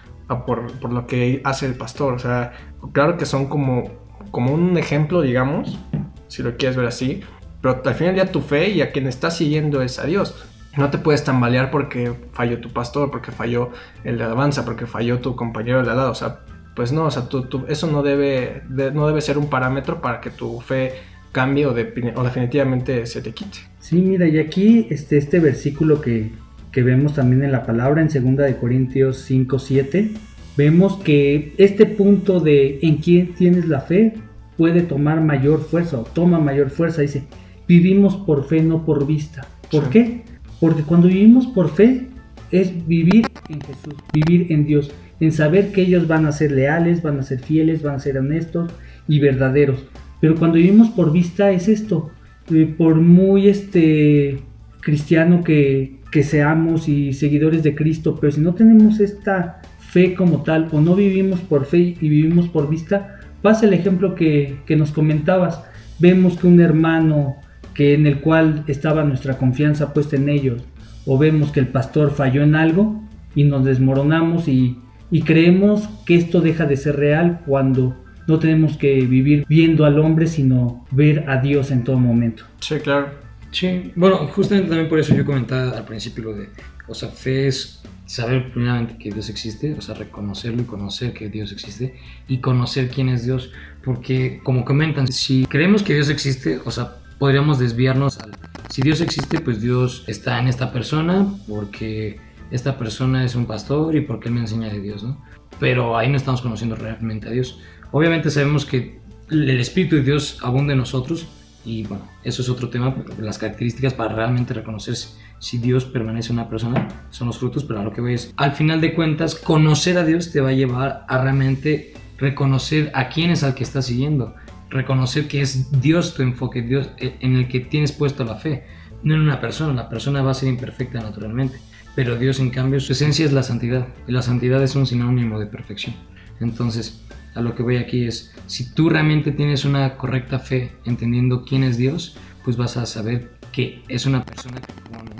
por, 0.47 0.71
por 0.79 0.91
lo 0.91 1.05
que 1.05 1.41
hace 1.43 1.67
el 1.67 1.75
pastor. 1.75 2.15
O 2.15 2.19
sea, 2.19 2.53
claro 2.91 3.17
que 3.17 3.27
son 3.27 3.45
como 3.45 4.06
como 4.31 4.53
un 4.53 4.77
ejemplo, 4.77 5.21
digamos, 5.21 5.79
si 6.27 6.43
lo 6.43 6.57
quieres 6.57 6.77
ver 6.77 6.87
así, 6.87 7.21
pero 7.61 7.81
al 7.83 7.95
final 7.95 8.15
ya 8.15 8.31
tu 8.31 8.41
fe 8.41 8.69
y 8.69 8.81
a 8.81 8.91
quien 8.91 9.07
estás 9.07 9.37
siguiendo 9.37 9.81
es 9.81 9.99
a 9.99 10.05
Dios. 10.05 10.35
No 10.77 10.91
te 10.91 10.99
puedes 10.99 11.23
tambalear 11.23 11.71
porque 11.71 12.13
falló 12.33 12.59
tu 12.59 12.69
pastor, 12.69 13.09
porque 13.09 13.31
falló 13.31 13.71
el 14.03 14.17
de 14.17 14.25
alabanza, 14.25 14.63
porque 14.63 14.85
falló 14.85 15.19
tu 15.19 15.35
compañero 15.35 15.83
de 15.83 15.89
al 15.89 15.97
lado. 15.97 16.11
O 16.11 16.15
sea, 16.15 16.41
pues 16.75 16.91
no, 16.91 17.05
o 17.05 17.11
sea, 17.11 17.27
tú, 17.27 17.45
tú, 17.45 17.65
eso 17.67 17.87
no 17.87 18.03
debe, 18.03 18.61
de, 18.69 18.91
no 18.91 19.07
debe 19.07 19.21
ser 19.21 19.39
un 19.39 19.49
parámetro 19.49 19.99
para 20.01 20.21
que 20.21 20.29
tu 20.29 20.61
fe 20.61 20.93
cambie 21.31 21.65
o, 21.65 21.73
de, 21.73 22.13
o, 22.15 22.23
definitivamente 22.23 23.07
se 23.07 23.21
te 23.21 23.31
quite. 23.31 23.57
Sí, 23.79 23.95
mira, 23.95 24.27
y 24.27 24.37
aquí 24.37 24.87
este, 24.91 25.17
este 25.17 25.39
versículo 25.39 25.99
que, 25.99 26.31
que 26.71 26.83
vemos 26.83 27.15
también 27.15 27.43
en 27.43 27.51
la 27.51 27.65
palabra 27.65 28.01
en 28.01 28.07
2 28.07 28.37
de 28.45 28.57
Corintios 28.57 29.17
5, 29.21 29.57
7, 29.57 30.11
vemos 30.57 30.97
que 30.97 31.53
este 31.57 31.85
punto 31.85 32.39
de 32.39 32.79
en 32.81 32.97
quién 32.97 33.35
tienes 33.35 33.67
la 33.67 33.81
fe 33.81 34.15
puede 34.57 34.81
tomar 34.81 35.21
mayor 35.21 35.61
fuerza 35.61 35.99
o 35.99 36.03
toma 36.03 36.39
mayor 36.39 36.71
fuerza. 36.71 37.03
Dice, 37.03 37.23
vivimos 37.67 38.17
por 38.17 38.45
fe, 38.47 38.61
no 38.63 38.83
por 38.83 39.05
vista. 39.05 39.47
¿Por 39.71 39.85
sí. 39.85 39.89
qué? 39.91 40.21
Porque 40.59 40.81
cuando 40.81 41.07
vivimos 41.07 41.45
por 41.47 41.69
fe 41.69 42.07
es 42.51 42.87
vivir 42.87 43.27
en 43.49 43.61
Jesús, 43.61 43.93
vivir 44.13 44.51
en 44.51 44.65
Dios, 44.65 44.91
en 45.19 45.31
saber 45.31 45.71
que 45.71 45.81
ellos 45.81 46.07
van 46.07 46.25
a 46.25 46.31
ser 46.31 46.51
leales, 46.51 47.03
van 47.03 47.19
a 47.19 47.23
ser 47.23 47.39
fieles, 47.39 47.83
van 47.83 47.95
a 47.95 47.99
ser 47.99 48.17
honestos 48.17 48.71
y 49.07 49.19
verdaderos. 49.19 49.85
Pero 50.19 50.35
cuando 50.35 50.57
vivimos 50.57 50.89
por 50.89 51.11
vista 51.11 51.51
es 51.51 51.67
esto, 51.67 52.09
eh, 52.51 52.73
por 52.77 52.95
muy 52.95 53.47
este 53.47 54.39
cristiano 54.81 55.43
que, 55.43 55.97
que 56.11 56.23
seamos 56.23 56.87
y 56.87 57.13
seguidores 57.13 57.61
de 57.61 57.75
Cristo, 57.75 58.17
pero 58.19 58.31
si 58.31 58.41
no 58.41 58.55
tenemos 58.55 58.99
esta 58.99 59.61
fe 59.87 60.13
como 60.13 60.43
tal 60.43 60.67
o 60.71 60.81
no 60.81 60.95
vivimos 60.95 61.39
por 61.39 61.65
fe 61.65 61.95
y 61.99 62.09
vivimos 62.09 62.47
por 62.47 62.69
vista, 62.69 63.19
pasa 63.41 63.65
el 63.65 63.73
ejemplo 63.73 64.15
que, 64.15 64.57
que, 64.65 64.75
nos 64.75 64.91
comentabas. 64.91 65.63
vemos 65.99 66.37
que 66.37 66.47
un 66.47 66.59
hermano 66.59 67.37
que 67.73 67.93
en 67.93 68.05
el 68.05 68.19
cual 68.19 68.63
estaba 68.67 69.03
nuestra 69.03 69.37
confianza 69.37 69.93
puesta 69.93 70.15
en 70.15 70.29
ellos, 70.29 70.63
o 71.05 71.17
vemos 71.17 71.51
que 71.51 71.59
el 71.59 71.67
pastor 71.67 72.11
falló 72.11 72.43
en 72.43 72.55
algo 72.55 73.01
y 73.33 73.43
nos 73.43 73.63
desmoronamos 73.63 74.47
y, 74.47 74.77
y 75.09 75.21
creemos 75.21 75.87
que 76.05 76.15
esto 76.15 76.41
deja 76.41 76.65
de 76.65 76.75
ser 76.75 76.97
real 76.97 77.41
cuando 77.45 77.95
no 78.27 78.39
tenemos 78.39 78.77
que 78.77 78.95
vivir 79.01 79.45
viendo 79.47 79.85
al 79.85 79.99
hombre, 79.99 80.27
sino 80.27 80.85
ver 80.91 81.29
a 81.29 81.37
Dios 81.37 81.71
en 81.71 81.83
todo 81.83 81.97
momento. 81.97 82.43
Sí, 82.59 82.75
claro. 82.79 83.07
Sí, 83.51 83.93
bueno, 83.95 84.17
justamente 84.27 84.69
también 84.69 84.89
por 84.89 84.99
eso 84.99 85.15
yo 85.15 85.23
comentaba 85.23 85.71
al 85.71 85.85
principio 85.85 86.25
lo 86.25 86.33
de, 86.33 86.49
o 86.87 86.93
sea, 86.93 87.09
fe 87.09 87.47
es 87.47 87.81
saber 88.05 88.51
primeramente 88.51 88.97
que 88.97 89.11
Dios 89.11 89.29
existe, 89.29 89.73
o 89.73 89.81
sea, 89.81 89.95
reconocerlo 89.95 90.61
y 90.61 90.65
conocer 90.65 91.13
que 91.13 91.29
Dios 91.29 91.51
existe 91.51 91.99
y 92.27 92.39
conocer 92.39 92.89
quién 92.89 93.09
es 93.09 93.25
Dios, 93.25 93.51
porque 93.83 94.39
como 94.43 94.63
comentan, 94.63 95.07
si 95.11 95.45
creemos 95.45 95.83
que 95.83 95.93
Dios 95.93 96.09
existe, 96.09 96.59
o 96.65 96.71
sea, 96.71 96.95
podríamos 97.19 97.59
desviarnos 97.59 98.19
al... 98.19 98.31
Si 98.69 98.81
Dios 98.81 99.01
existe, 99.01 99.39
pues 99.39 99.61
Dios 99.61 100.03
está 100.07 100.39
en 100.39 100.47
esta 100.47 100.71
persona 100.71 101.27
porque 101.47 102.19
esta 102.51 102.77
persona 102.77 103.23
es 103.25 103.35
un 103.35 103.45
pastor 103.45 103.95
y 103.95 104.01
porque 104.01 104.29
Él 104.29 104.35
me 104.35 104.41
enseña 104.41 104.69
de 104.69 104.79
Dios, 104.79 105.03
¿no? 105.03 105.21
Pero 105.59 105.97
ahí 105.97 106.09
no 106.09 106.17
estamos 106.17 106.41
conociendo 106.41 106.75
realmente 106.75 107.27
a 107.27 107.31
Dios. 107.31 107.59
Obviamente 107.91 108.29
sabemos 108.29 108.65
que 108.65 108.99
el 109.29 109.59
Espíritu 109.59 109.97
de 109.97 110.03
Dios 110.03 110.39
abunda 110.41 110.73
en 110.73 110.79
nosotros 110.79 111.27
y 111.67 111.83
bueno, 111.83 112.07
eso 112.23 112.41
es 112.41 112.47
otro 112.47 112.69
tema, 112.69 112.95
las 113.19 113.37
características 113.37 113.93
para 113.93 114.15
realmente 114.15 114.53
reconocer 114.53 114.95
si 115.39 115.57
Dios 115.57 115.83
permanece 115.83 116.31
una 116.31 116.47
persona 116.47 116.87
son 117.09 117.27
los 117.27 117.37
frutos, 117.37 117.65
pero 117.65 117.81
a 117.81 117.83
lo 117.83 117.91
que 117.91 117.99
voy 117.99 118.13
es, 118.13 118.33
al 118.37 118.53
final 118.53 118.79
de 118.79 118.95
cuentas, 118.95 119.35
conocer 119.35 119.97
a 119.97 120.05
Dios 120.05 120.31
te 120.31 120.39
va 120.39 120.49
a 120.49 120.53
llevar 120.53 121.05
a 121.09 121.21
realmente 121.21 121.93
reconocer 122.17 122.89
a 122.93 123.09
quién 123.09 123.31
es 123.31 123.43
al 123.43 123.53
que 123.53 123.63
estás 123.63 123.87
siguiendo, 123.87 124.33
reconocer 124.69 125.27
que 125.27 125.41
es 125.41 125.81
Dios 125.81 126.15
tu 126.15 126.23
enfoque, 126.23 126.61
Dios 126.61 126.89
eh, 126.99 127.17
en 127.19 127.35
el 127.35 127.49
que 127.49 127.59
tienes 127.59 127.91
puesto 127.91 128.23
la 128.23 128.35
fe, 128.35 128.63
no 129.03 129.15
en 129.15 129.19
una 129.19 129.41
persona, 129.41 129.73
la 129.73 129.89
persona 129.89 130.21
va 130.21 130.31
a 130.31 130.35
ser 130.35 130.47
imperfecta 130.47 131.01
naturalmente, 131.01 131.59
pero 131.95 132.15
Dios 132.15 132.39
en 132.39 132.49
cambio 132.49 132.79
su 132.79 132.93
esencia 132.93 133.25
es 133.25 133.33
la 133.33 133.43
santidad, 133.43 133.89
y 134.07 134.13
la 134.13 134.21
santidad 134.21 134.63
es 134.63 134.73
un 134.75 134.87
sinónimo 134.87 135.37
de 135.37 135.47
perfección. 135.47 135.95
Entonces, 136.39 137.03
a 137.37 137.41
lo 137.41 137.53
que 137.53 137.63
voy 137.63 137.77
aquí 137.77 138.05
es, 138.05 138.33
si 138.47 138.73
tú 138.73 138.89
realmente 138.89 139.31
tienes 139.31 139.63
una 139.63 139.95
correcta 139.95 140.39
fe 140.39 140.71
entendiendo 140.85 141.45
quién 141.45 141.63
es 141.63 141.77
Dios, 141.77 142.17
pues 142.43 142.57
vas 142.57 142.77
a 142.77 142.85
saber 142.85 143.31
que 143.51 143.83
es 143.87 144.05
una 144.05 144.25
persona, 144.25 144.59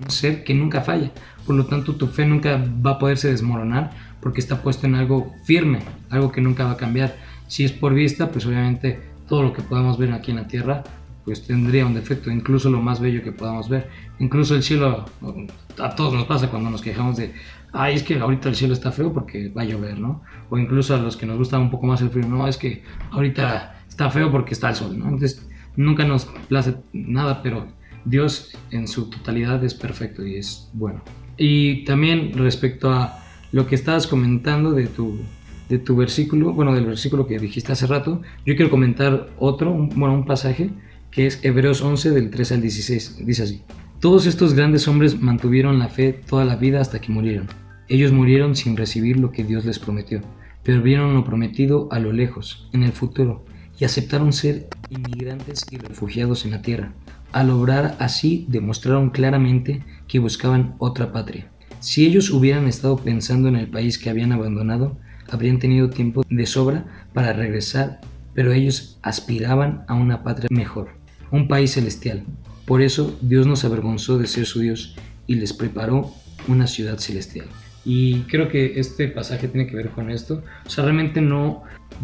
un 0.04 0.10
ser 0.10 0.44
que 0.44 0.54
nunca 0.54 0.82
falla. 0.82 1.12
Por 1.46 1.56
lo 1.56 1.66
tanto, 1.68 1.96
tu 1.96 2.08
fe 2.08 2.26
nunca 2.26 2.62
va 2.86 2.92
a 2.92 3.00
poderse 3.00 3.30
desmoronar 3.30 3.92
porque 4.20 4.40
está 4.40 4.62
puesto 4.62 4.88
en 4.88 4.96
algo 4.96 5.34
firme, 5.44 5.80
algo 6.10 6.32
que 6.32 6.42
nunca 6.42 6.66
va 6.66 6.72
a 6.72 6.78
cambiar. 6.78 7.16
Si 7.48 7.64
es 7.64 7.72
por 7.72 7.94
vista, 7.94 8.32
pues 8.32 8.46
obviamente 8.46 9.00
todo 9.30 9.44
lo 9.44 9.54
que 9.54 9.62
podamos 9.62 9.98
ver 9.98 10.12
aquí 10.12 10.32
en 10.32 10.38
la 10.38 10.48
tierra 10.48 10.84
pues 11.28 11.46
tendría 11.46 11.86
un 11.86 11.94
defecto, 11.94 12.32
incluso 12.32 12.70
lo 12.70 12.82
más 12.82 13.02
bello 13.02 13.22
que 13.22 13.34
podamos 13.34 13.68
ver. 13.68 13.90
Incluso 14.18 14.56
el 14.56 14.64
cielo, 14.64 15.04
a 15.78 15.90
todos 15.94 16.14
nos 16.14 16.24
pasa 16.24 16.50
cuando 16.50 16.70
nos 16.70 16.82
quejamos 16.82 17.18
de, 17.18 17.34
ay, 17.74 17.96
es 17.96 18.04
que 18.04 18.18
ahorita 18.18 18.48
el 18.48 18.56
cielo 18.56 18.74
está 18.74 18.94
feo 18.94 19.12
porque 19.12 19.50
va 19.50 19.64
a 19.64 19.66
llover, 19.66 20.00
¿no? 20.00 20.24
O 20.50 20.58
incluso 20.58 20.96
a 20.96 21.00
los 21.00 21.18
que 21.18 21.26
nos 21.26 21.38
gusta 21.38 21.60
un 21.60 21.70
poco 21.70 21.86
más 21.86 22.00
el 22.00 22.12
frío, 22.12 22.26
no, 22.30 22.48
es 22.48 22.56
que 22.56 22.82
ahorita 23.12 23.78
está 23.90 24.10
feo 24.10 24.32
porque 24.32 24.54
está 24.54 24.70
el 24.70 24.76
sol, 24.76 24.98
¿no? 24.98 25.04
Entonces, 25.04 25.46
nunca 25.76 26.06
nos 26.06 26.28
place 26.48 26.76
nada, 26.94 27.44
pero 27.44 27.68
Dios 28.06 28.58
en 28.72 28.88
su 28.88 29.10
totalidad 29.10 29.62
es 29.66 29.74
perfecto 29.74 30.26
y 30.26 30.38
es 30.38 30.70
bueno. 30.72 31.02
Y 31.36 31.84
también 31.84 32.32
respecto 32.38 32.90
a 32.90 33.20
lo 33.52 33.68
que 33.68 33.76
estabas 33.76 34.08
comentando 34.08 34.72
de 34.72 34.88
tu 34.88 35.20
de 35.68 35.80
tu 35.80 35.98
versículo, 35.98 36.54
bueno, 36.54 36.74
del 36.74 36.86
versículo 36.86 37.28
que 37.28 37.38
dijiste 37.38 37.74
hace 37.74 37.86
rato, 37.88 38.22
yo 38.46 38.56
quiero 38.56 38.72
comentar 38.72 39.32
otro, 39.38 39.70
un, 39.70 39.90
bueno, 39.90 40.14
un 40.14 40.24
pasaje 40.24 40.70
que 41.18 41.26
es 41.26 41.40
Hebreos 41.42 41.82
11 41.82 42.12
del 42.12 42.30
3 42.30 42.52
al 42.52 42.62
16. 42.62 43.26
Dice 43.26 43.42
así, 43.42 43.64
todos 44.00 44.28
estos 44.28 44.54
grandes 44.54 44.88
hombres 44.88 45.20
mantuvieron 45.20 45.80
la 45.80 45.90
fe 45.90 46.14
toda 46.14 46.46
la 46.46 46.58
vida 46.58 46.80
hasta 46.80 47.02
que 47.02 47.12
murieron. 47.12 47.48
Ellos 47.88 48.12
murieron 48.12 48.56
sin 48.56 48.78
recibir 48.78 49.18
lo 49.18 49.32
que 49.32 49.44
Dios 49.44 49.66
les 49.66 49.80
prometió, 49.80 50.22
pero 50.62 50.84
vieron 50.84 51.16
lo 51.16 51.24
prometido 51.24 51.90
a 51.92 51.98
lo 51.98 52.14
lejos, 52.14 52.70
en 52.72 52.84
el 52.84 52.92
futuro, 52.92 53.44
y 53.80 53.86
aceptaron 53.86 54.32
ser 54.32 54.68
inmigrantes 54.92 55.66
y 55.72 55.78
refugiados 55.78 56.46
en 56.46 56.52
la 56.52 56.62
tierra. 56.62 56.94
Al 57.32 57.50
obrar 57.50 57.96
así 57.98 58.46
demostraron 58.48 59.10
claramente 59.10 59.84
que 60.08 60.20
buscaban 60.20 60.76
otra 60.78 61.12
patria. 61.12 61.50
Si 61.80 62.06
ellos 62.06 62.30
hubieran 62.30 62.68
estado 62.68 62.96
pensando 62.96 63.48
en 63.48 63.56
el 63.56 63.72
país 63.72 63.98
que 63.98 64.12
habían 64.12 64.34
abandonado, 64.34 65.00
habrían 65.32 65.58
tenido 65.58 65.90
tiempo 65.90 66.24
de 66.30 66.46
sobra 66.46 66.86
para 67.16 67.34
regresar, 67.34 68.02
pero 68.36 68.54
ellos 68.54 69.00
aspiraban 69.02 69.84
a 69.88 69.96
una 69.96 70.22
patria 70.22 70.48
mejor, 70.52 70.97
un 71.32 71.48
país 71.48 71.72
celestial. 71.72 72.24
Por 72.66 72.82
eso 72.82 73.18
Dios 73.22 73.48
no 73.48 73.56
se 73.56 73.68
avergonzó 73.68 74.18
de 74.18 74.28
ser 74.28 74.46
su 74.46 74.60
Dios 74.60 74.96
y 75.26 75.36
les 75.36 75.54
preparó 75.54 76.12
una 76.48 76.68
ciudad 76.68 76.98
celestial. 76.98 77.48
Y 77.86 78.22
creo 78.24 78.50
que 78.50 78.80
este 78.80 79.08
pasaje 79.08 79.48
tiene 79.48 79.68
que 79.68 79.76
ver 79.76 79.90
con 79.90 80.12
esto. 80.12 80.44
O 80.66 80.70
sea, 80.70 80.84
realmente 80.84 81.22
no, 81.22 81.64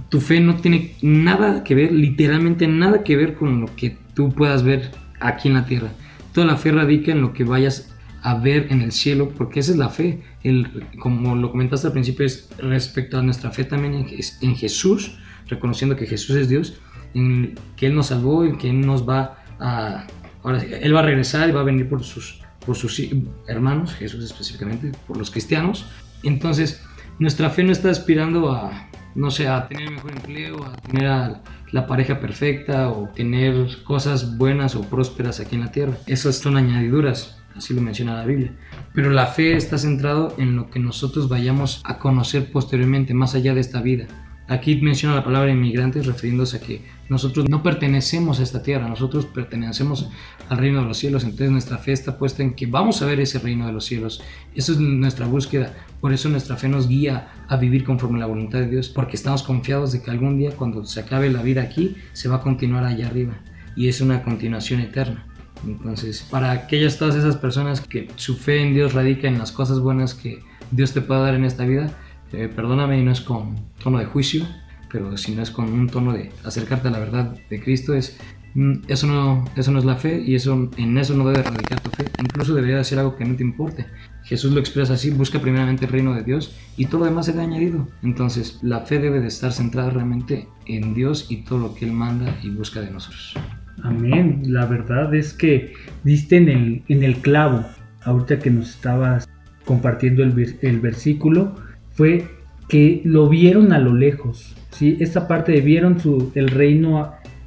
tu 0.10 0.22
fe 0.22 0.39
no 0.39 0.56
tiene 0.56 0.96
nada 1.01 1.63
que 1.63 1.75
ver, 1.75 1.92
literalmente 1.92 2.68
nada 2.68 3.03
que 3.03 3.18
ver 3.18 3.34
con 3.34 3.60
lo 3.60 3.75
que 3.75 3.98
tú 4.13 4.30
puedas 4.30 4.63
ver 4.63 4.92
aquí 5.20 5.50
en 5.50 5.56
la 5.56 5.65
tierra. 5.65 5.89
Toda 6.34 6.48
la 6.48 6.58
fe 6.58 6.72
radica 6.72 7.12
en 7.12 7.22
lo 7.22 7.34
que 7.34 7.44
vayas 7.44 7.94
a 8.22 8.36
ver 8.36 8.68
en 8.70 8.82
el 8.82 8.94
cielo, 8.94 9.34
porque 9.38 9.60
esa 9.60 9.74
es 9.74 9.77
la 9.77 9.89
fe. 9.89 10.22
El, 10.44 10.86
como 11.00 11.36
lo 11.36 11.51
comentaste 11.51 11.88
al 11.88 11.94
principio, 11.94 12.25
es 12.25 12.50
respecto 12.58 13.18
a 13.18 13.22
nuestra 13.22 13.51
fe 13.51 13.65
también 13.65 13.94
en, 13.94 14.08
en 14.42 14.56
Jesús, 14.56 15.18
reconociendo 15.48 15.98
que 15.98 16.06
Jesús 16.08 16.38
es 16.38 16.48
Dios, 16.48 16.80
en 17.13 17.55
que 17.75 17.88
Él 17.88 17.96
nos 17.96 18.08
salvó 18.08 18.46
y 18.46 18.58
que 18.58 18.70
Él 18.70 18.86
nos 18.86 19.08
va 19.08 19.38
a... 19.60 20.08
Ahora 20.43 20.62
Él 20.62 20.96
va 20.96 21.00
a 21.00 21.03
regresar 21.03 21.50
y 21.50 21.51
va 21.51 21.62
a 21.62 21.63
venir 21.63 21.88
por 21.88 22.03
sus, 22.03 22.41
por 22.65 22.75
sus 22.75 23.01
hermanos, 23.48 23.93
Jesús 23.93 24.24
específicamente, 24.24 24.91
por 25.08 25.17
los 25.17 25.32
cristianos. 25.32 25.86
Entonces, 26.24 26.84
nuestra 27.20 27.50
fe 27.50 27.63
no 27.63 27.72
está 27.72 27.89
aspirando 27.89 28.51
a, 28.51 28.89
no 29.15 29.32
sé, 29.32 29.48
a 29.48 29.67
tener 29.67 29.91
mejor 29.91 30.12
empleo, 30.12 30.63
a 30.65 30.74
tener 30.74 31.08
a 31.08 31.41
la 31.72 31.88
pareja 31.88 32.20
perfecta 32.20 32.89
o 32.89 33.10
tener 33.10 33.84
cosas 33.84 34.38
buenas 34.38 34.75
o 34.75 34.82
prósperas 34.82 35.39
aquí 35.39 35.55
en 35.55 35.62
la 35.62 35.72
tierra. 35.72 35.98
Esas 36.08 36.38
son 36.38 36.58
añadiduras 36.58 37.38
así 37.55 37.74
lo 37.74 37.82
menciona 37.82 38.15
la 38.15 38.25
Biblia. 38.25 38.51
Pero 38.93 39.10
la 39.10 39.27
fe 39.27 39.55
está 39.55 39.77
centrado 39.77 40.34
en 40.38 40.55
lo 40.55 40.70
que 40.70 40.79
nosotros 40.79 41.29
vayamos 41.29 41.82
a 41.84 42.00
conocer 42.00 42.51
posteriormente, 42.51 43.13
más 43.13 43.36
allá 43.36 43.53
de 43.53 43.62
esta 43.62 43.82
vida. 43.82 44.05
Aquí 44.47 44.75
menciona 44.81 45.15
la 45.15 45.23
palabra 45.23 45.51
inmigrantes 45.51 46.05
refiriéndose 46.05 46.57
a 46.57 46.59
que 46.59 46.81
nosotros 47.07 47.47
no 47.47 47.63
pertenecemos 47.63 48.39
a 48.39 48.43
esta 48.43 48.62
tierra, 48.62 48.89
nosotros 48.89 49.25
pertenecemos 49.25 50.09
al 50.50 50.57
reino 50.57 50.81
de 50.81 50.88
los 50.88 50.97
cielos, 50.97 51.23
entonces 51.23 51.50
nuestra 51.50 51.77
fe 51.77 51.93
está 51.93 52.17
puesta 52.17 52.43
en 52.43 52.53
que 52.53 52.65
vamos 52.65 53.01
a 53.01 53.05
ver 53.05 53.21
ese 53.21 53.39
reino 53.39 53.65
de 53.65 53.71
los 53.71 53.85
cielos. 53.85 54.21
Esa 54.53 54.73
es 54.73 54.79
nuestra 54.79 55.27
búsqueda, 55.27 55.73
por 56.01 56.12
eso 56.12 56.27
nuestra 56.27 56.57
fe 56.57 56.67
nos 56.67 56.89
guía 56.89 57.29
a 57.47 57.55
vivir 57.55 57.85
conforme 57.85 58.17
a 58.17 58.21
la 58.21 58.25
voluntad 58.25 58.59
de 58.59 58.67
Dios, 58.67 58.89
porque 58.89 59.15
estamos 59.15 59.43
confiados 59.43 59.93
de 59.93 60.01
que 60.01 60.12
algún 60.12 60.38
día 60.38 60.51
cuando 60.51 60.85
se 60.85 61.00
acabe 61.00 61.29
la 61.29 61.41
vida 61.41 61.62
aquí, 61.62 61.95
se 62.12 62.27
va 62.27 62.38
a 62.38 62.41
continuar 62.41 62.83
allá 62.83 63.07
arriba 63.07 63.35
y 63.75 63.88
es 63.88 64.01
una 64.01 64.23
continuación 64.23 64.81
eterna. 64.81 65.25
Entonces, 65.65 66.27
para 66.29 66.51
aquellas 66.51 66.97
todas 66.97 67.15
esas 67.15 67.38
personas 67.38 67.79
que 67.79 68.09
su 68.17 68.35
fe 68.35 68.62
en 68.62 68.73
Dios 68.73 68.93
radica 68.93 69.29
en 69.29 69.38
las 69.38 69.53
cosas 69.53 69.79
buenas 69.79 70.13
que 70.13 70.43
Dios 70.71 70.93
te 70.93 71.01
pueda 71.01 71.21
dar 71.21 71.35
en 71.35 71.45
esta 71.45 71.65
vida, 71.65 71.89
eh, 72.33 72.49
perdóname 72.53 73.01
no 73.03 73.11
es 73.11 73.21
con 73.21 73.55
tono 73.81 73.99
de 73.99 74.05
juicio, 74.05 74.45
pero 74.91 75.15
si 75.17 75.35
no 75.35 75.41
es 75.41 75.51
con 75.51 75.71
un 75.71 75.87
tono 75.87 76.13
de 76.13 76.31
acercarte 76.43 76.87
a 76.87 76.91
la 76.91 76.99
verdad 76.99 77.35
de 77.49 77.61
Cristo, 77.61 77.93
es 77.93 78.17
mm, 78.55 78.73
eso 78.87 79.07
no, 79.07 79.45
eso 79.55 79.71
no 79.71 79.79
es 79.79 79.85
la 79.85 79.95
fe 79.95 80.21
y 80.25 80.35
eso, 80.35 80.69
en 80.77 80.97
eso 80.97 81.13
no 81.15 81.27
debe 81.27 81.43
radicar 81.43 81.79
tu 81.79 81.89
fe. 81.91 82.05
Incluso 82.19 82.55
debería 82.55 82.83
ser 82.83 82.99
algo 82.99 83.15
que 83.15 83.25
no 83.25 83.35
te 83.35 83.43
importe. 83.43 83.85
Jesús 84.23 84.51
lo 84.51 84.59
expresa 84.59 84.93
así, 84.93 85.11
busca 85.11 85.39
primeramente 85.39 85.85
el 85.85 85.91
reino 85.91 86.13
de 86.13 86.23
Dios 86.23 86.55
y 86.75 86.85
todo 86.85 86.99
lo 86.99 87.05
demás 87.05 87.27
será 87.27 87.43
añadido. 87.43 87.87
Entonces, 88.01 88.59
la 88.61 88.81
fe 88.81 88.99
debe 88.99 89.19
de 89.19 89.27
estar 89.27 89.51
centrada 89.51 89.91
realmente 89.91 90.47
en 90.65 90.93
Dios 90.93 91.27
y 91.29 91.43
todo 91.43 91.59
lo 91.59 91.75
que 91.75 91.85
Él 91.85 91.91
manda 91.91 92.37
y 92.41 92.49
busca 92.49 92.81
de 92.81 92.89
nosotros. 92.89 93.35
Amén. 93.83 94.43
La 94.45 94.65
verdad 94.65 95.13
es 95.13 95.33
que 95.33 95.73
diste 96.03 96.37
en 96.37 96.49
el, 96.49 96.83
en 96.87 97.03
el 97.03 97.17
clavo, 97.17 97.65
ahorita 98.03 98.39
que 98.39 98.49
nos 98.49 98.69
estabas 98.69 99.27
compartiendo 99.65 100.23
el, 100.23 100.57
el 100.61 100.79
versículo, 100.79 101.55
fue 101.93 102.25
que 102.67 103.01
lo 103.05 103.29
vieron 103.29 103.73
a 103.73 103.79
lo 103.79 103.93
lejos. 103.93 104.55
¿sí? 104.71 104.97
Esta 105.00 105.27
parte 105.27 105.51
de 105.51 105.62
vieron 105.62 106.00
su, 106.00 106.31
el 106.35 106.50
reino 106.50 107.00